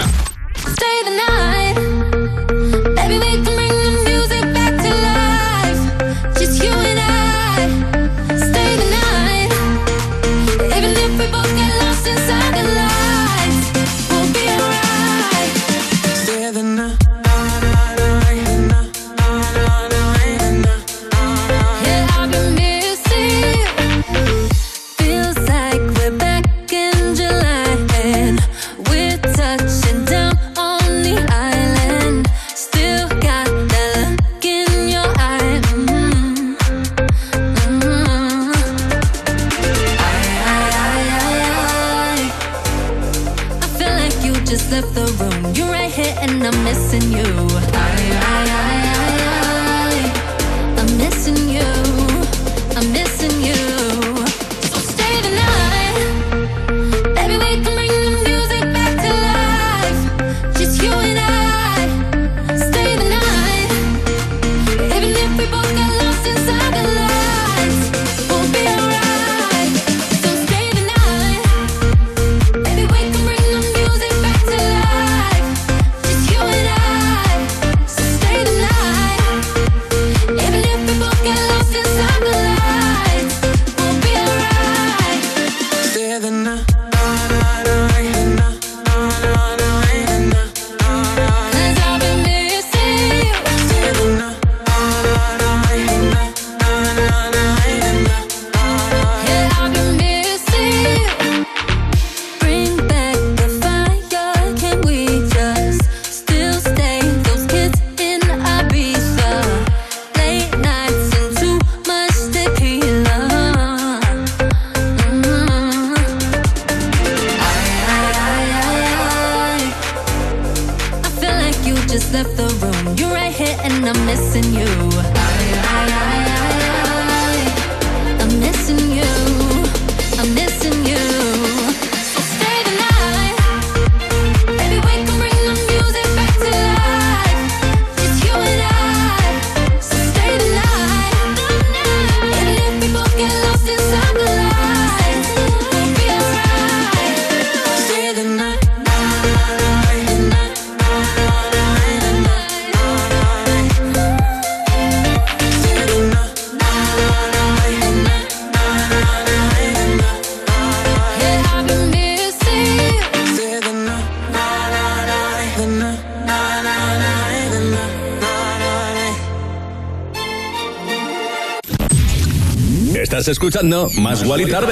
[173.41, 174.71] Escuchando Más Guali Tarde.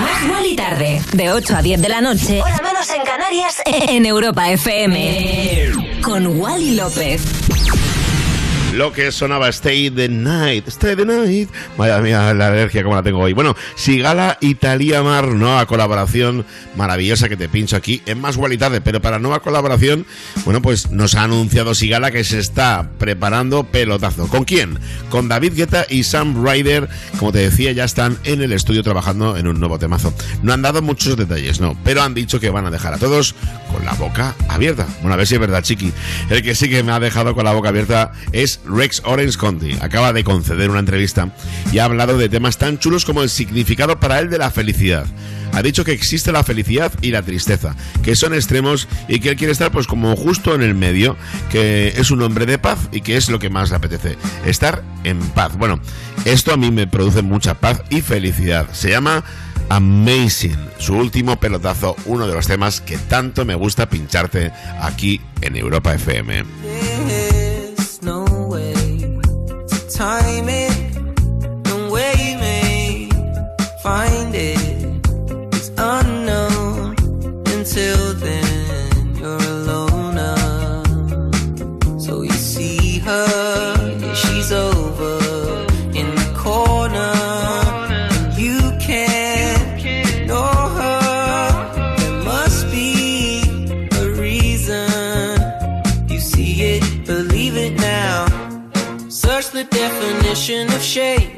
[0.00, 1.02] Más Guali Tarde.
[1.12, 2.40] De 8 a 10 de la noche.
[2.40, 3.62] Hora menos en Canarias.
[3.88, 5.72] En Europa FM.
[6.02, 7.22] Con Wally López.
[8.76, 11.48] Lo que sonaba Stay the Night, Stay the Night.
[11.78, 13.32] Vaya mía, la alergia como la tengo hoy.
[13.32, 16.44] Bueno, Sigala Italia Mar, nueva colaboración
[16.76, 18.82] maravillosa que te pincho aquí en Más Guali Tarde.
[18.82, 20.04] Pero para nueva colaboración,
[20.44, 24.28] bueno, pues nos ha anunciado Sigala que se está preparando pelotazo.
[24.28, 24.78] ¿Con quién?
[25.10, 26.88] Con David Guetta y Sam Ryder.
[27.18, 30.12] Como te decía, ya están en el estudio trabajando en un nuevo temazo.
[30.42, 33.34] No han dado muchos detalles, no, pero han dicho que van a dejar a todos
[33.72, 34.86] con la boca abierta.
[35.00, 35.92] Bueno, a ver si es verdad, chiqui.
[36.30, 39.76] El que sí que me ha dejado con la boca abierta es Rex Orange Conti.
[39.80, 41.32] Acaba de conceder una entrevista
[41.72, 45.06] y ha hablado de temas tan chulos como el significado para él de la felicidad.
[45.56, 49.36] Ha dicho que existe la felicidad y la tristeza, que son extremos y que él
[49.36, 51.16] quiere estar pues como justo en el medio,
[51.50, 54.82] que es un hombre de paz y que es lo que más le apetece, estar
[55.04, 55.56] en paz.
[55.56, 55.80] Bueno,
[56.26, 58.68] esto a mí me produce mucha paz y felicidad.
[58.74, 59.24] Se llama
[59.70, 64.52] Amazing, su último pelotazo, uno de los temas que tanto me gusta pincharte
[64.82, 66.44] aquí en Europa FM.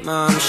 [0.09, 0.48] mom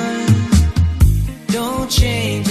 [1.91, 2.50] Don't change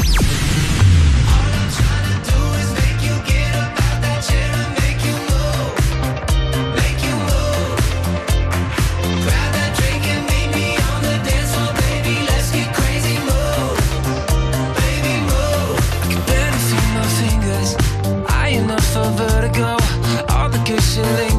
[21.01, 21.30] The good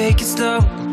[0.00, 0.89] take it slow.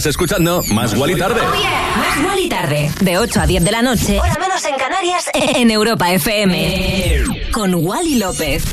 [0.00, 1.42] Estás escuchando Más Guali Tarde.
[1.42, 2.90] Más Guali Tarde.
[3.02, 4.18] De 8 a 10 de la noche.
[4.18, 5.26] Hora menos en Canarias.
[5.34, 7.50] En Europa FM.
[7.52, 8.64] Con Wally López.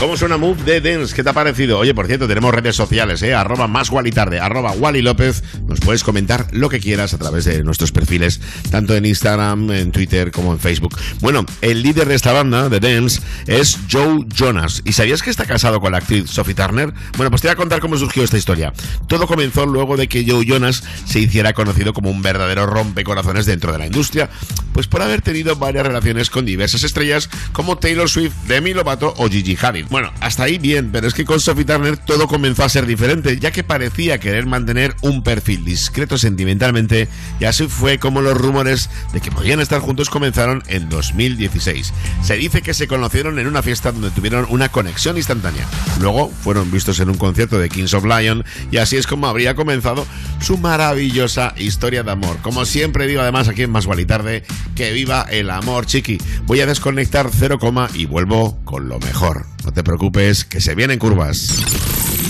[0.00, 1.14] ¿Cómo suena Move de Dance?
[1.14, 1.78] ¿Qué te ha parecido?
[1.78, 3.34] Oye, por cierto, tenemos redes sociales, ¿eh?
[3.34, 5.42] Arroba más Wally tarde, arroba Wally López.
[5.66, 8.40] Nos puedes comentar lo que quieras a través de nuestros perfiles,
[8.70, 10.96] tanto en Instagram, en Twitter como en Facebook.
[11.20, 14.82] Bueno, el líder de esta banda, de Dance, es Joe Jonas.
[14.84, 16.92] ¿Y sabías que está casado con la actriz Sophie Turner?
[17.16, 18.72] Bueno, pues te voy a contar cómo surgió esta historia.
[19.08, 23.72] Todo comenzó luego de que Joe Jonas se hiciera conocido como un verdadero rompecorazones dentro
[23.72, 24.30] de la industria,
[24.72, 29.28] pues por haber tenido varias relaciones con diversas estrellas como Taylor Swift, Demi Lovato o
[29.28, 29.86] Gigi Hadid.
[29.90, 33.38] Bueno, hasta ahí bien, pero es que con Sophie Turner todo comenzó a ser diferente,
[33.38, 37.08] ya que parecía querer mantener un perfil discreto sentimentalmente,
[37.40, 41.92] y así fue como los rumores de que podían estar juntos comenzaron en 2016.
[42.22, 45.66] Se dice que se conocieron en una fiesta donde tuvieron una conexión instantánea.
[46.00, 49.54] Luego fueron vistos en un concierto de Kings of Lion, y así es como habría
[49.54, 50.06] comenzado
[50.40, 52.36] su maravillosa historia de amor.
[52.42, 56.18] Como siempre digo además aquí en Más Guali Tarde, que viva el amor, chiqui.
[56.44, 57.58] Voy a desconectar cero
[57.94, 59.46] y vuelvo con lo mejor.
[59.64, 62.29] No te preocupes, que se vienen curvas.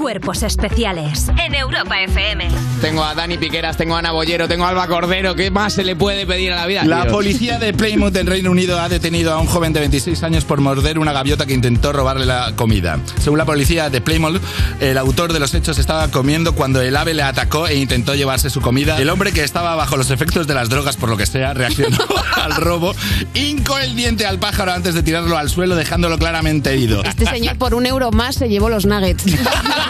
[0.00, 1.28] Cuerpos especiales.
[1.36, 2.48] En Europa FM.
[2.80, 5.34] Tengo a Dani Piqueras, tengo a Ana Bollero, tengo a Alba Cordero.
[5.34, 6.84] ¿Qué más se le puede pedir a la vida?
[6.86, 7.12] La tíos?
[7.12, 10.62] policía de Plymouth en Reino Unido ha detenido a un joven de 26 años por
[10.62, 12.98] morder una gaviota que intentó robarle la comida.
[13.20, 14.40] Según la policía de Plymouth,
[14.80, 18.48] el autor de los hechos estaba comiendo cuando el ave le atacó e intentó llevarse
[18.48, 18.96] su comida.
[18.98, 21.98] El hombre que estaba bajo los efectos de las drogas, por lo que sea, reaccionó
[22.42, 22.94] al robo,
[23.34, 27.04] hincó el diente al pájaro antes de tirarlo al suelo, dejándolo claramente herido.
[27.04, 29.24] Este señor por un euro más se llevó los nuggets.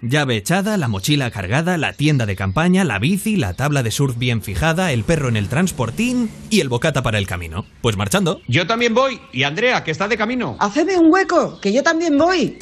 [0.00, 4.16] Llave echada, la mochila cargada, la tienda de campaña, la bici, la tabla de surf
[4.16, 7.64] bien fijada, el perro en el transportín y el bocata para el camino.
[7.82, 8.40] Pues marchando.
[8.46, 9.20] Yo también voy.
[9.32, 10.56] Y Andrea, que está de camino.
[10.60, 12.56] Hacedme un hueco, que yo también voy.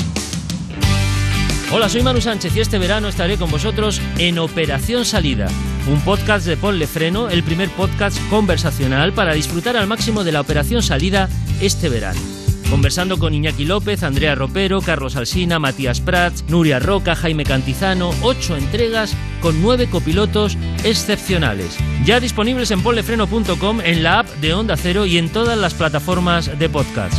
[1.72, 5.48] Hola, soy Manu Sánchez y este verano estaré con vosotros en Operación Salida,
[5.90, 10.40] un podcast de Ponle Freno, el primer podcast conversacional para disfrutar al máximo de la
[10.40, 11.28] Operación Salida
[11.60, 12.35] este verano.
[12.70, 18.56] Conversando con Iñaki López, Andrea Ropero, Carlos Alsina, Matías Prats, Nuria Roca, Jaime Cantizano, ocho
[18.56, 21.76] entregas con nueve copilotos excepcionales.
[22.04, 26.58] Ya disponibles en ponlefreno.com, en la app de Onda Cero y en todas las plataformas
[26.58, 27.14] de podcast.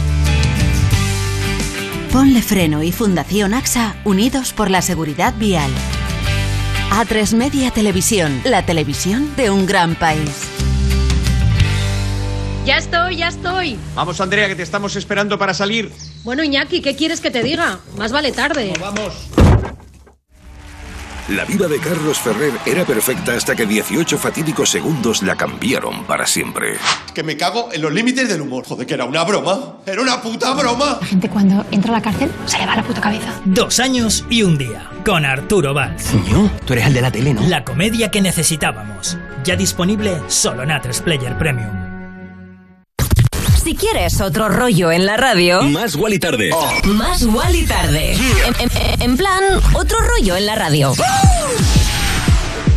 [2.11, 5.71] Ponle Freno y Fundación AXA unidos por la seguridad vial.
[6.91, 10.56] A3 Media Televisión, la televisión de un gran país.
[12.67, 13.79] Ya estoy, ya estoy.
[13.95, 15.89] Vamos, Andrea, que te estamos esperando para salir.
[16.25, 17.79] Bueno, Iñaki, ¿qué quieres que te diga?
[17.97, 18.73] Más vale tarde.
[18.77, 19.29] Vamos.
[21.29, 26.27] La vida de Carlos Ferrer era perfecta hasta que 18 fatídicos segundos la cambiaron para
[26.27, 26.75] siempre.
[27.13, 28.65] Que me cago en los límites del humor.
[28.65, 29.77] Joder, que era una broma.
[29.85, 30.97] Era una puta broma.
[30.99, 33.33] La gente cuando entra a la cárcel se le va la puta cabeza.
[33.45, 36.11] Dos años y un día, con Arturo Valls.
[36.29, 36.51] ¿Yo?
[36.65, 37.47] Tú eres el de la tele, ¿no?
[37.47, 39.17] La comedia que necesitábamos.
[39.45, 41.86] Ya disponible solo en A3 Player Premium.
[43.79, 45.61] Quieres otro rollo en la radio.
[45.63, 46.49] Más y Tarde.
[46.85, 47.21] Más
[47.53, 48.13] y Tarde.
[48.13, 49.43] En, en- en plan,
[49.73, 50.93] otro rollo en la radio.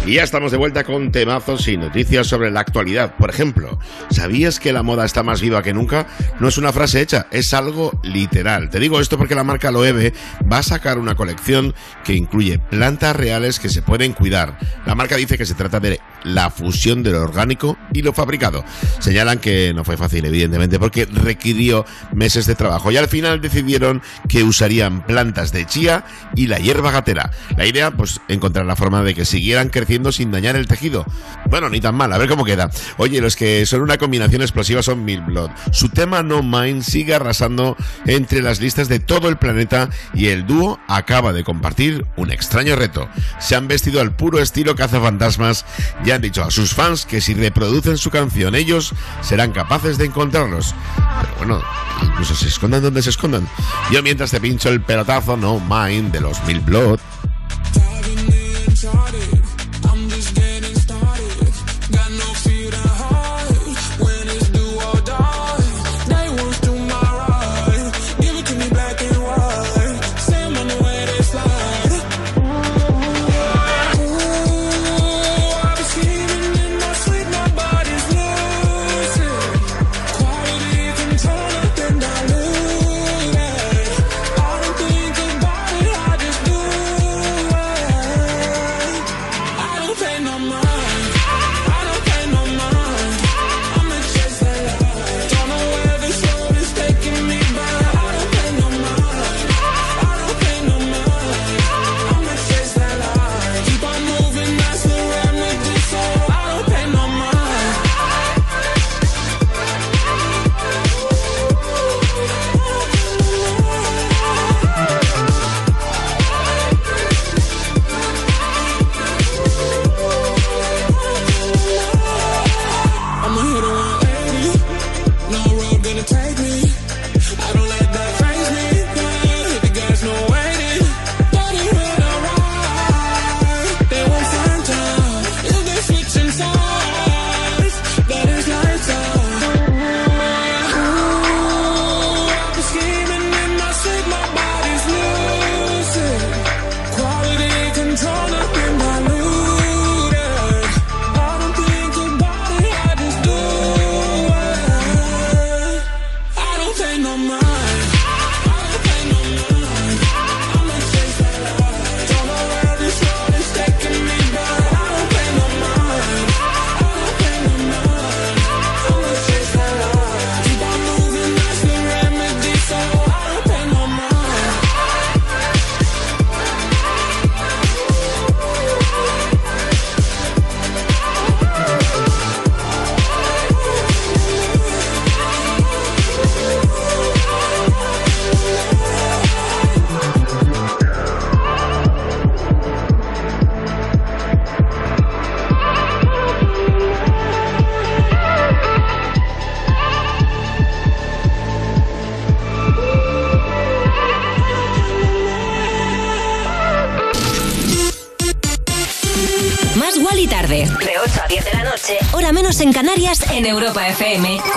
[0.07, 3.15] Y ya estamos de vuelta con temazos y noticias sobre la actualidad.
[3.17, 3.79] Por ejemplo,
[4.11, 6.07] ¿sabías que la moda está más viva que nunca?
[6.41, 8.71] No es una frase hecha, es algo literal.
[8.71, 10.13] Te digo esto porque la marca Loewe
[10.51, 14.59] va a sacar una colección que incluye plantas reales que se pueden cuidar.
[14.87, 18.65] La marca dice que se trata de la fusión de lo orgánico y lo fabricado.
[18.99, 24.03] Señalan que no fue fácil, evidentemente, porque requirió meses de trabajo y al final decidieron
[24.29, 27.31] que usarían plantas de chía y la hierba gatera.
[27.57, 31.05] La idea, pues, encontrar la forma de que siguieran creciendo sin dañar el tejido.
[31.49, 32.71] Bueno, ni tan mal, a ver cómo queda.
[32.97, 35.51] Oye, los que son una combinación explosiva son Milk Blood.
[35.73, 37.77] Su tema No Mind sigue arrasando
[38.07, 42.77] entre las listas de todo el planeta y el dúo acaba de compartir un extraño
[42.77, 43.09] reto.
[43.39, 45.65] Se han vestido al puro estilo cazafantasmas
[46.05, 50.07] y han dicho a sus fans que si reproducen su canción ellos serán capaces de
[50.07, 50.75] encontrarlos.
[51.21, 51.63] Pero bueno,
[52.03, 53.49] incluso se escondan donde se escondan.
[53.91, 57.01] Yo mientras te pincho el pelotazo No Mind de los Milk Blood.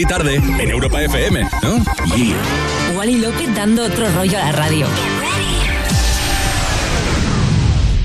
[0.00, 1.84] y tarde en Europa FM, ¿no?
[2.16, 2.36] Yeah.
[2.96, 4.86] Wally López dando otro rollo a la radio.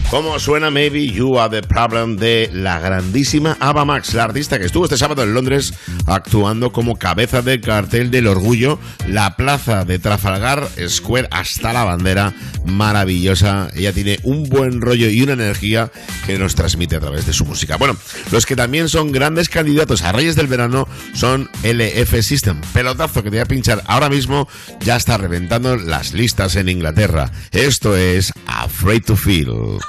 [0.10, 4.66] ¿Cómo suena Maybe You Are the Problem de la grandísima Ava Max, la artista que
[4.66, 5.74] estuvo este sábado en Londres
[6.06, 12.34] actuando como cabeza del cartel del orgullo, la plaza de Trafalgar Square hasta la bandera
[12.66, 13.70] maravillosa.
[13.76, 15.92] Ella tiene un buen rollo y una energía
[16.26, 17.78] que nos transmite a través de su música.
[17.78, 17.96] Bueno,
[18.32, 22.62] los que también son grandes candidatos a Reyes del Verano son LF System.
[22.74, 24.48] Pelotazo que te voy a pinchar ahora mismo,
[24.82, 27.32] ya está reventando las listas en Inglaterra.
[27.52, 29.80] Esto es Afraid to Feel.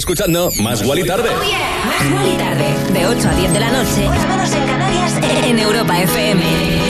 [0.00, 1.28] Escuchando Más Guali Tarde.
[1.84, 2.74] Más Guali Tarde.
[2.92, 4.08] De 8 a 10 de la noche.
[4.28, 5.20] Menos en Canarias.
[5.44, 6.89] En Europa FM.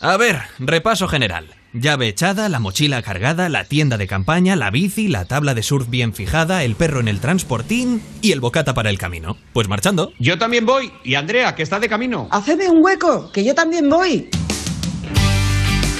[0.00, 1.46] A ver, repaso general.
[1.72, 5.88] Llave echada, la mochila cargada, la tienda de campaña, la bici, la tabla de surf
[5.88, 9.36] bien fijada, el perro en el transportín y el bocata para el camino.
[9.52, 10.12] Pues marchando.
[10.18, 10.92] Yo también voy.
[11.04, 12.28] Y Andrea, que está de camino.
[12.30, 14.28] Hacedme un hueco, que yo también voy.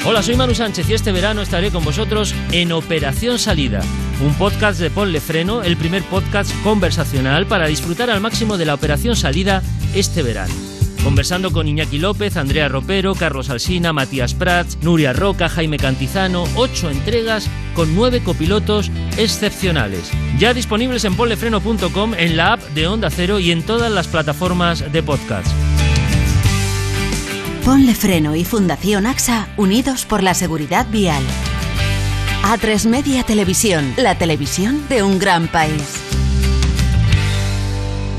[0.05, 3.83] Hola, soy Manu Sánchez y este verano estaré con vosotros en Operación Salida,
[4.21, 8.75] un podcast de Ponle Freno, el primer podcast conversacional para disfrutar al máximo de la
[8.75, 9.63] Operación Salida
[9.95, 10.76] este verano.
[11.07, 16.91] Conversando con Iñaki López, Andrea Ropero, Carlos Alsina, Matías Prats, Nuria Roca, Jaime Cantizano, ocho
[16.91, 20.11] entregas con nueve copilotos excepcionales.
[20.37, 24.93] Ya disponibles en ponlefreno.com, en la app de Onda Cero y en todas las plataformas
[24.93, 25.47] de podcast.
[27.65, 31.23] Ponle Freno y Fundación AXA unidos por la seguridad vial.
[32.43, 36.03] A3 Media Televisión, la televisión de un gran país.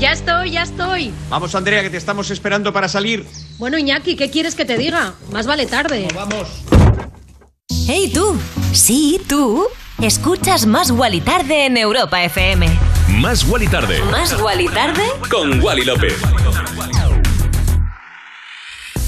[0.00, 1.12] Ya estoy, ya estoy.
[1.28, 3.26] Vamos, Andrea, que te estamos esperando para salir.
[3.58, 5.14] Bueno, Iñaki, ¿qué quieres que te diga?
[5.32, 6.06] Más vale tarde.
[6.14, 6.48] Vamos.
[7.86, 8.38] ¡Hey tú!
[8.72, 9.66] Sí, tú.
[10.00, 12.68] Escuchas Más Guali Tarde en Europa FM.
[13.08, 14.00] Más Guali Tarde.
[14.12, 15.02] ¿Más Guali Tarde?
[15.28, 16.14] Con Wally López.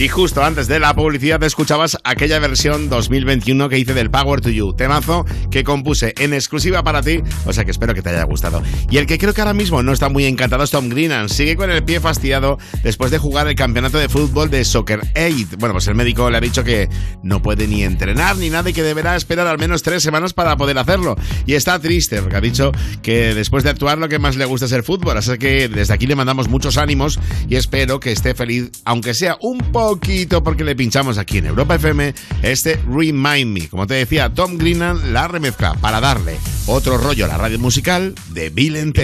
[0.01, 4.49] Y justo antes de la publicidad escuchabas aquella versión 2021 que hice del Power to
[4.49, 8.25] You, temazo que compuse en exclusiva para ti, o sea que espero que te haya
[8.25, 8.63] gustado.
[8.91, 11.55] Y el que creo que ahora mismo no está muy encantado es Tom Greenan, sigue
[11.55, 15.59] con el pie fastidiado después de jugar el campeonato de fútbol de Soccer 8.
[15.59, 16.89] Bueno, pues el médico le ha dicho que
[17.23, 20.57] no puede ni entrenar ni nada y que deberá esperar al menos tres semanas para
[20.57, 21.15] poder hacerlo.
[21.45, 22.73] Y está triste porque ha dicho
[23.03, 25.93] que después de actuar lo que más le gusta es el fútbol, así que desde
[25.93, 27.21] aquí le mandamos muchos ánimos
[27.51, 31.47] y espero que esté feliz, aunque sea un poco poquito porque le pinchamos aquí en
[31.47, 33.69] Europa FM este Remind Me.
[33.69, 36.37] Como te decía, Tom Greenan la remezcla para darle
[36.67, 39.01] otro rollo a la radio musical de Bill me?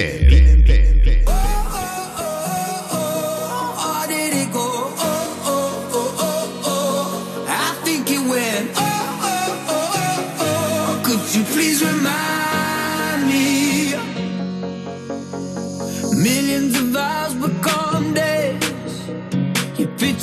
[16.23, 17.86] Millions of.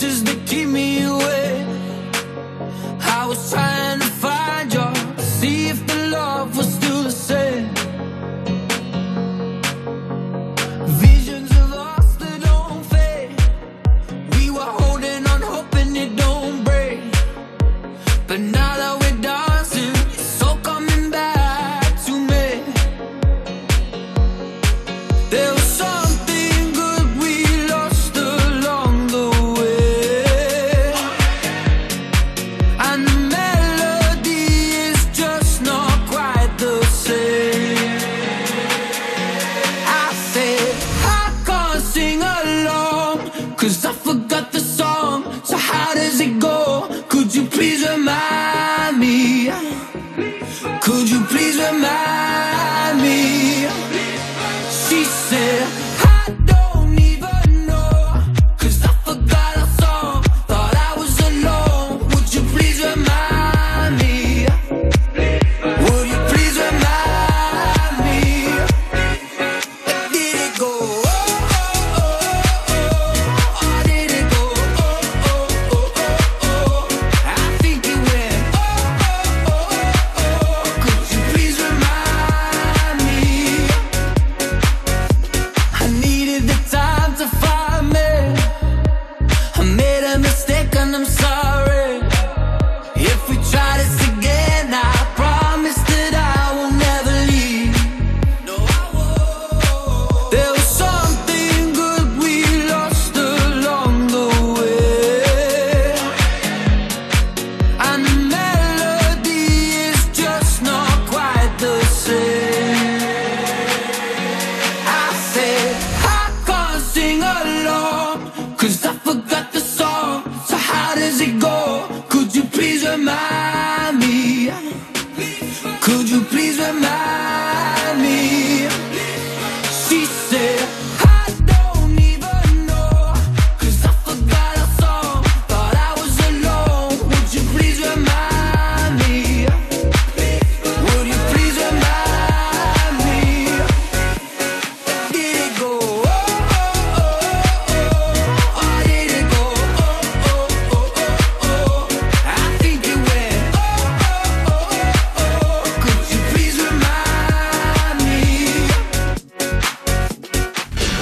[0.04, 1.66] Pictures that keep me awake.
[3.00, 3.93] I was trying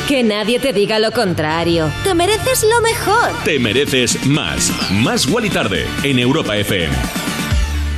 [0.07, 1.91] Que nadie te diga lo contrario.
[2.03, 3.31] Te mereces lo mejor.
[3.45, 4.71] Te mereces más.
[4.91, 7.20] Más Wally Tarde en Europa FM.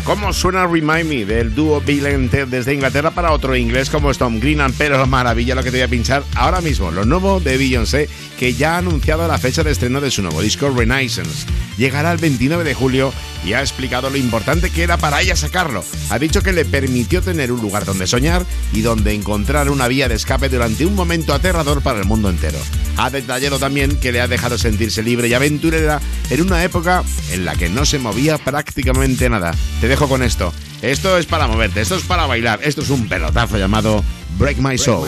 [0.05, 4.13] ¿Cómo suena Remind Me del dúo Bill and Ted desde Inglaterra para otro inglés como
[4.13, 4.73] Tom Greenan?
[4.77, 8.53] Pero maravilla lo que te voy a pinchar ahora mismo, lo nuevo de Beyoncé, que
[8.53, 11.47] ya ha anunciado la fecha de estreno de su nuevo disco Renaissance.
[11.77, 13.13] Llegará el 29 de julio
[13.45, 15.85] y ha explicado lo importante que era para ella sacarlo.
[16.09, 20.09] Ha dicho que le permitió tener un lugar donde soñar y donde encontrar una vía
[20.09, 22.59] de escape durante un momento aterrador para el mundo entero.
[22.97, 25.99] Ha detallado también que le ha dejado sentirse libre y aventurera
[26.30, 29.55] en una época en la que no se movía prácticamente nada.
[29.81, 30.52] Te dejo con esto.
[30.82, 34.03] Esto es para moverte, esto es para bailar, esto es un pelotazo llamado
[34.40, 35.07] Break My Soul.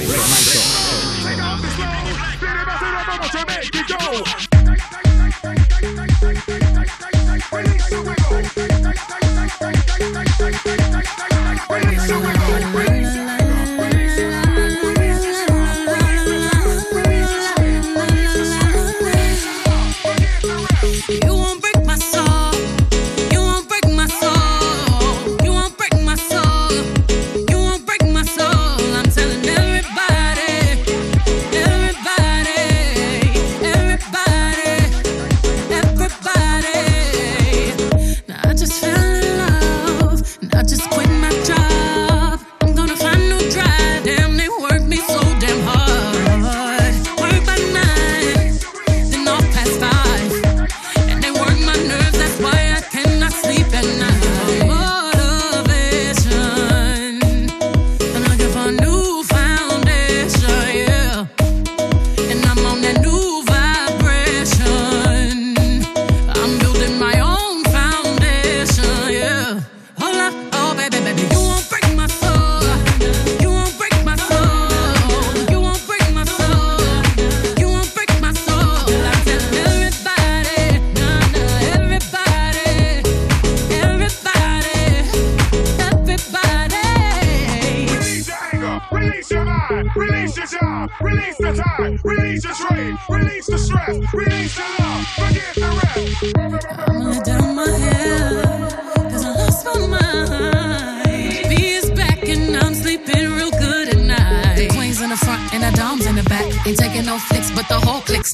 [3.88, 4.55] You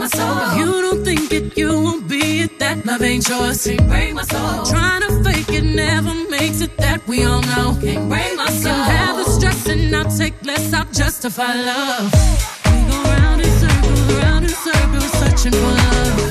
[0.00, 0.38] My soul.
[0.38, 2.58] If You don't think it, you won't be it.
[2.58, 3.66] That love ain't yours.
[3.66, 4.64] Can't break my soul.
[4.64, 6.74] Trying to fake it never makes it.
[6.78, 7.76] That we all know.
[7.82, 8.72] Can't break my soul.
[8.72, 10.72] Can have the stress and I'll take less.
[10.72, 12.12] I'll justify love.
[12.72, 16.29] We go round in circles, round in circles, searching for love.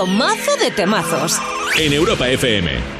[0.00, 1.38] Mazo, de temazos.
[1.78, 2.91] En Europa FM.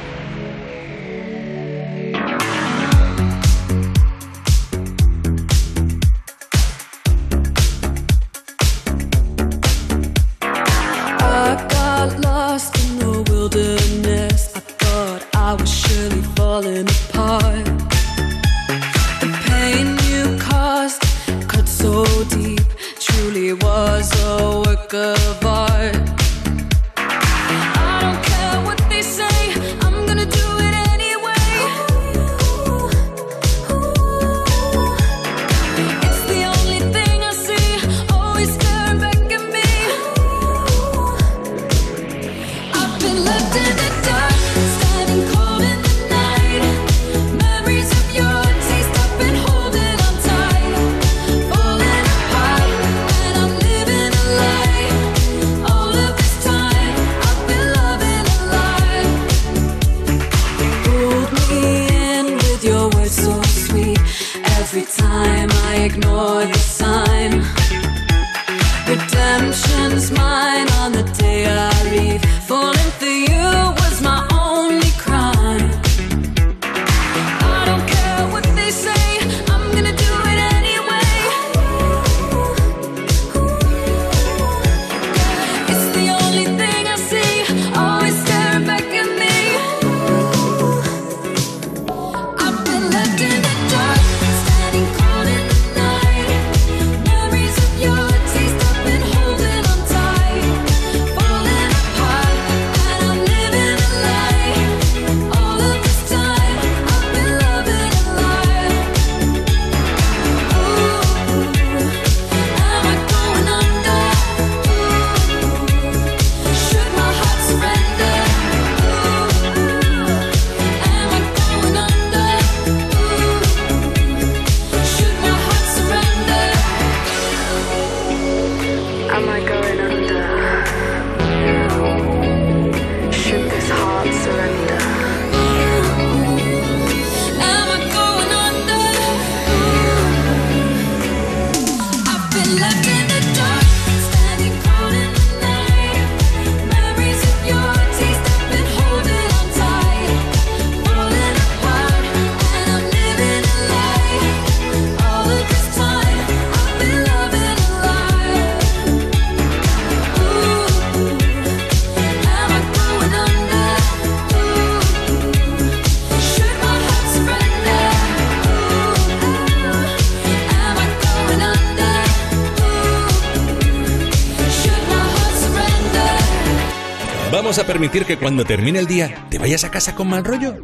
[177.53, 180.55] ¿Vamos a permitir que cuando termine el día te vayas a casa con mal rollo?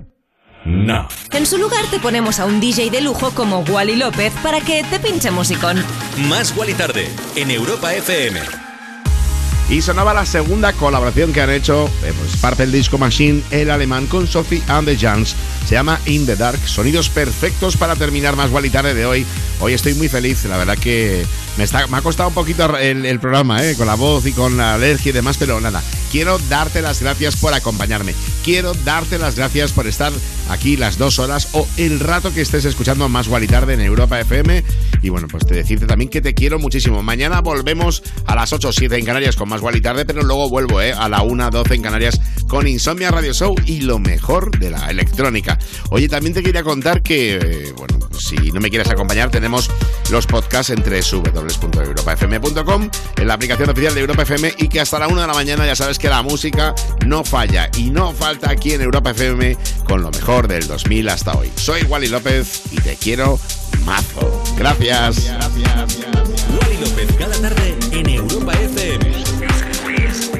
[0.66, 1.08] No.
[1.32, 4.84] En su lugar te ponemos a un DJ de lujo como Wally López para que
[4.90, 5.86] te pinche musicón.
[6.28, 8.40] Más Wally Tarde en Europa FM.
[9.70, 14.08] Y sonaba la segunda colaboración que han hecho eh, pues, Purple Disco Machine, el alemán,
[14.08, 15.36] con Sophie and the Jans.
[15.68, 16.60] Se llama In the Dark.
[16.68, 19.28] Sonidos perfectos para terminar más y tarde de hoy.
[19.60, 20.44] Hoy estoy muy feliz.
[20.46, 21.24] La verdad que
[21.56, 24.32] me, está, me ha costado un poquito el, el programa, eh, con la voz y
[24.32, 25.84] con la alergia y demás, pero nada.
[26.12, 28.16] Quiero darte las gracias por acompañarme.
[28.44, 30.12] Quiero darte las gracias por estar
[30.50, 34.20] aquí las dos horas o el rato que estés escuchando más y tarde en Europa
[34.20, 34.64] FM.
[35.02, 37.04] Y bueno, pues te decirte también que te quiero muchísimo.
[37.04, 40.50] Mañana volvemos a las 8 o 7 en Canarias con más y tarde, pero luego
[40.50, 44.58] vuelvo eh, a la 1 12 en Canarias con Insomnia Radio Show y lo mejor
[44.60, 45.60] de la electrónica.
[45.92, 49.70] Oye, también te quería contar que, eh, bueno, si no me quieres acompañar, tenemos
[50.12, 55.08] los podcasts en www.europafm.com, en la aplicación oficial de Europa FM y que hasta la
[55.08, 58.74] 1 de la mañana ya sabes que la música no falla y no falta aquí
[58.74, 61.52] en Europa FM con lo mejor del 2000 hasta hoy.
[61.56, 63.40] Soy Wally López y te quiero
[63.86, 64.44] mazo.
[64.58, 65.32] Gracias.
[66.62, 69.24] Wally López cada tarde en Europa FM.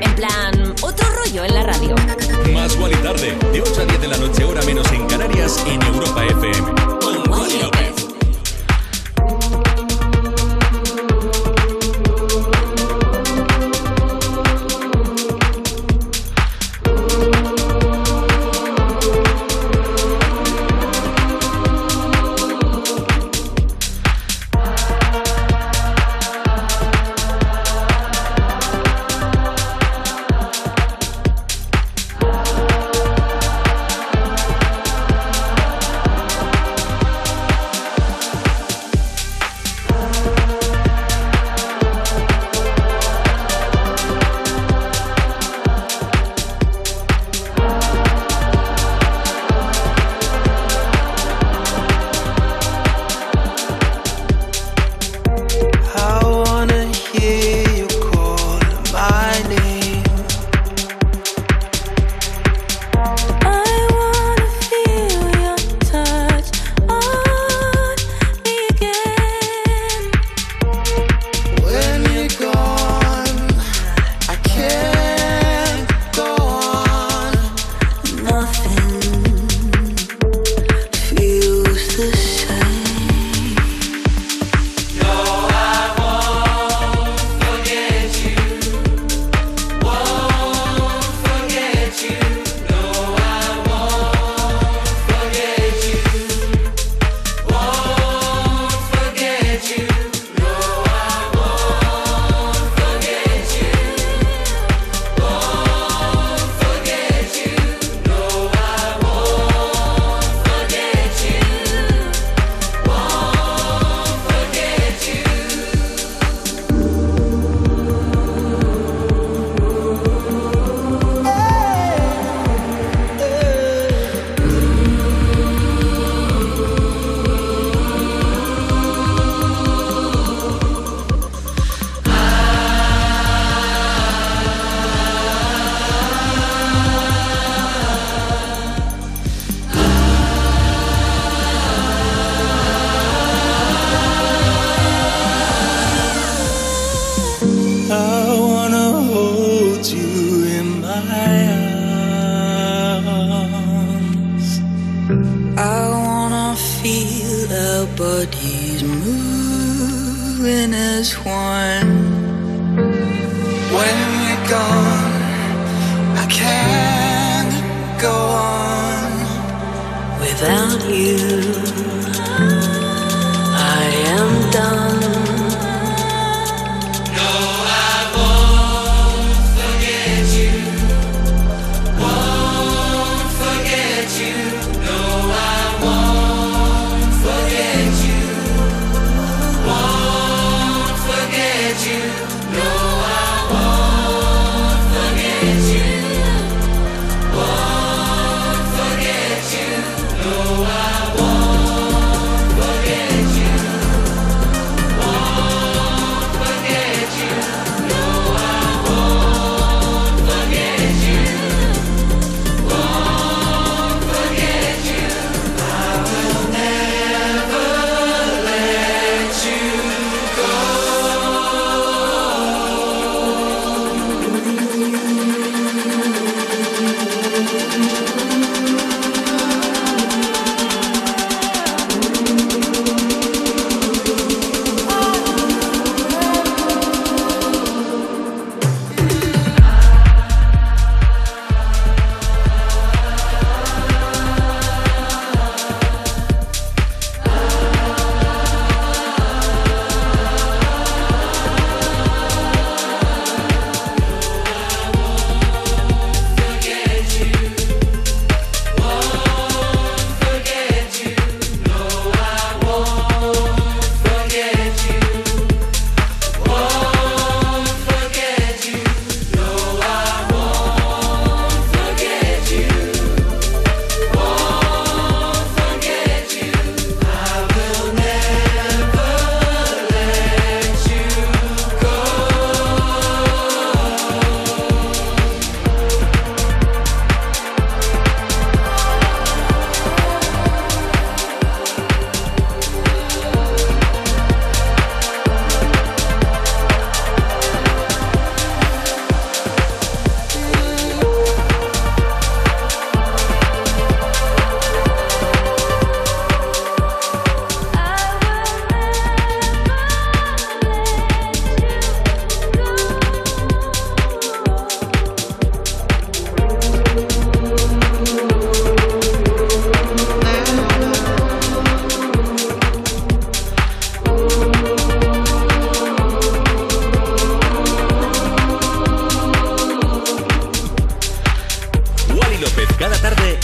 [0.02, 1.96] En plan, otro rollo en la radio.
[2.54, 5.82] Más Wally Tarde, de 8 a 10 de la noche, hora menos en Canarias, en
[5.84, 6.79] Europa FM.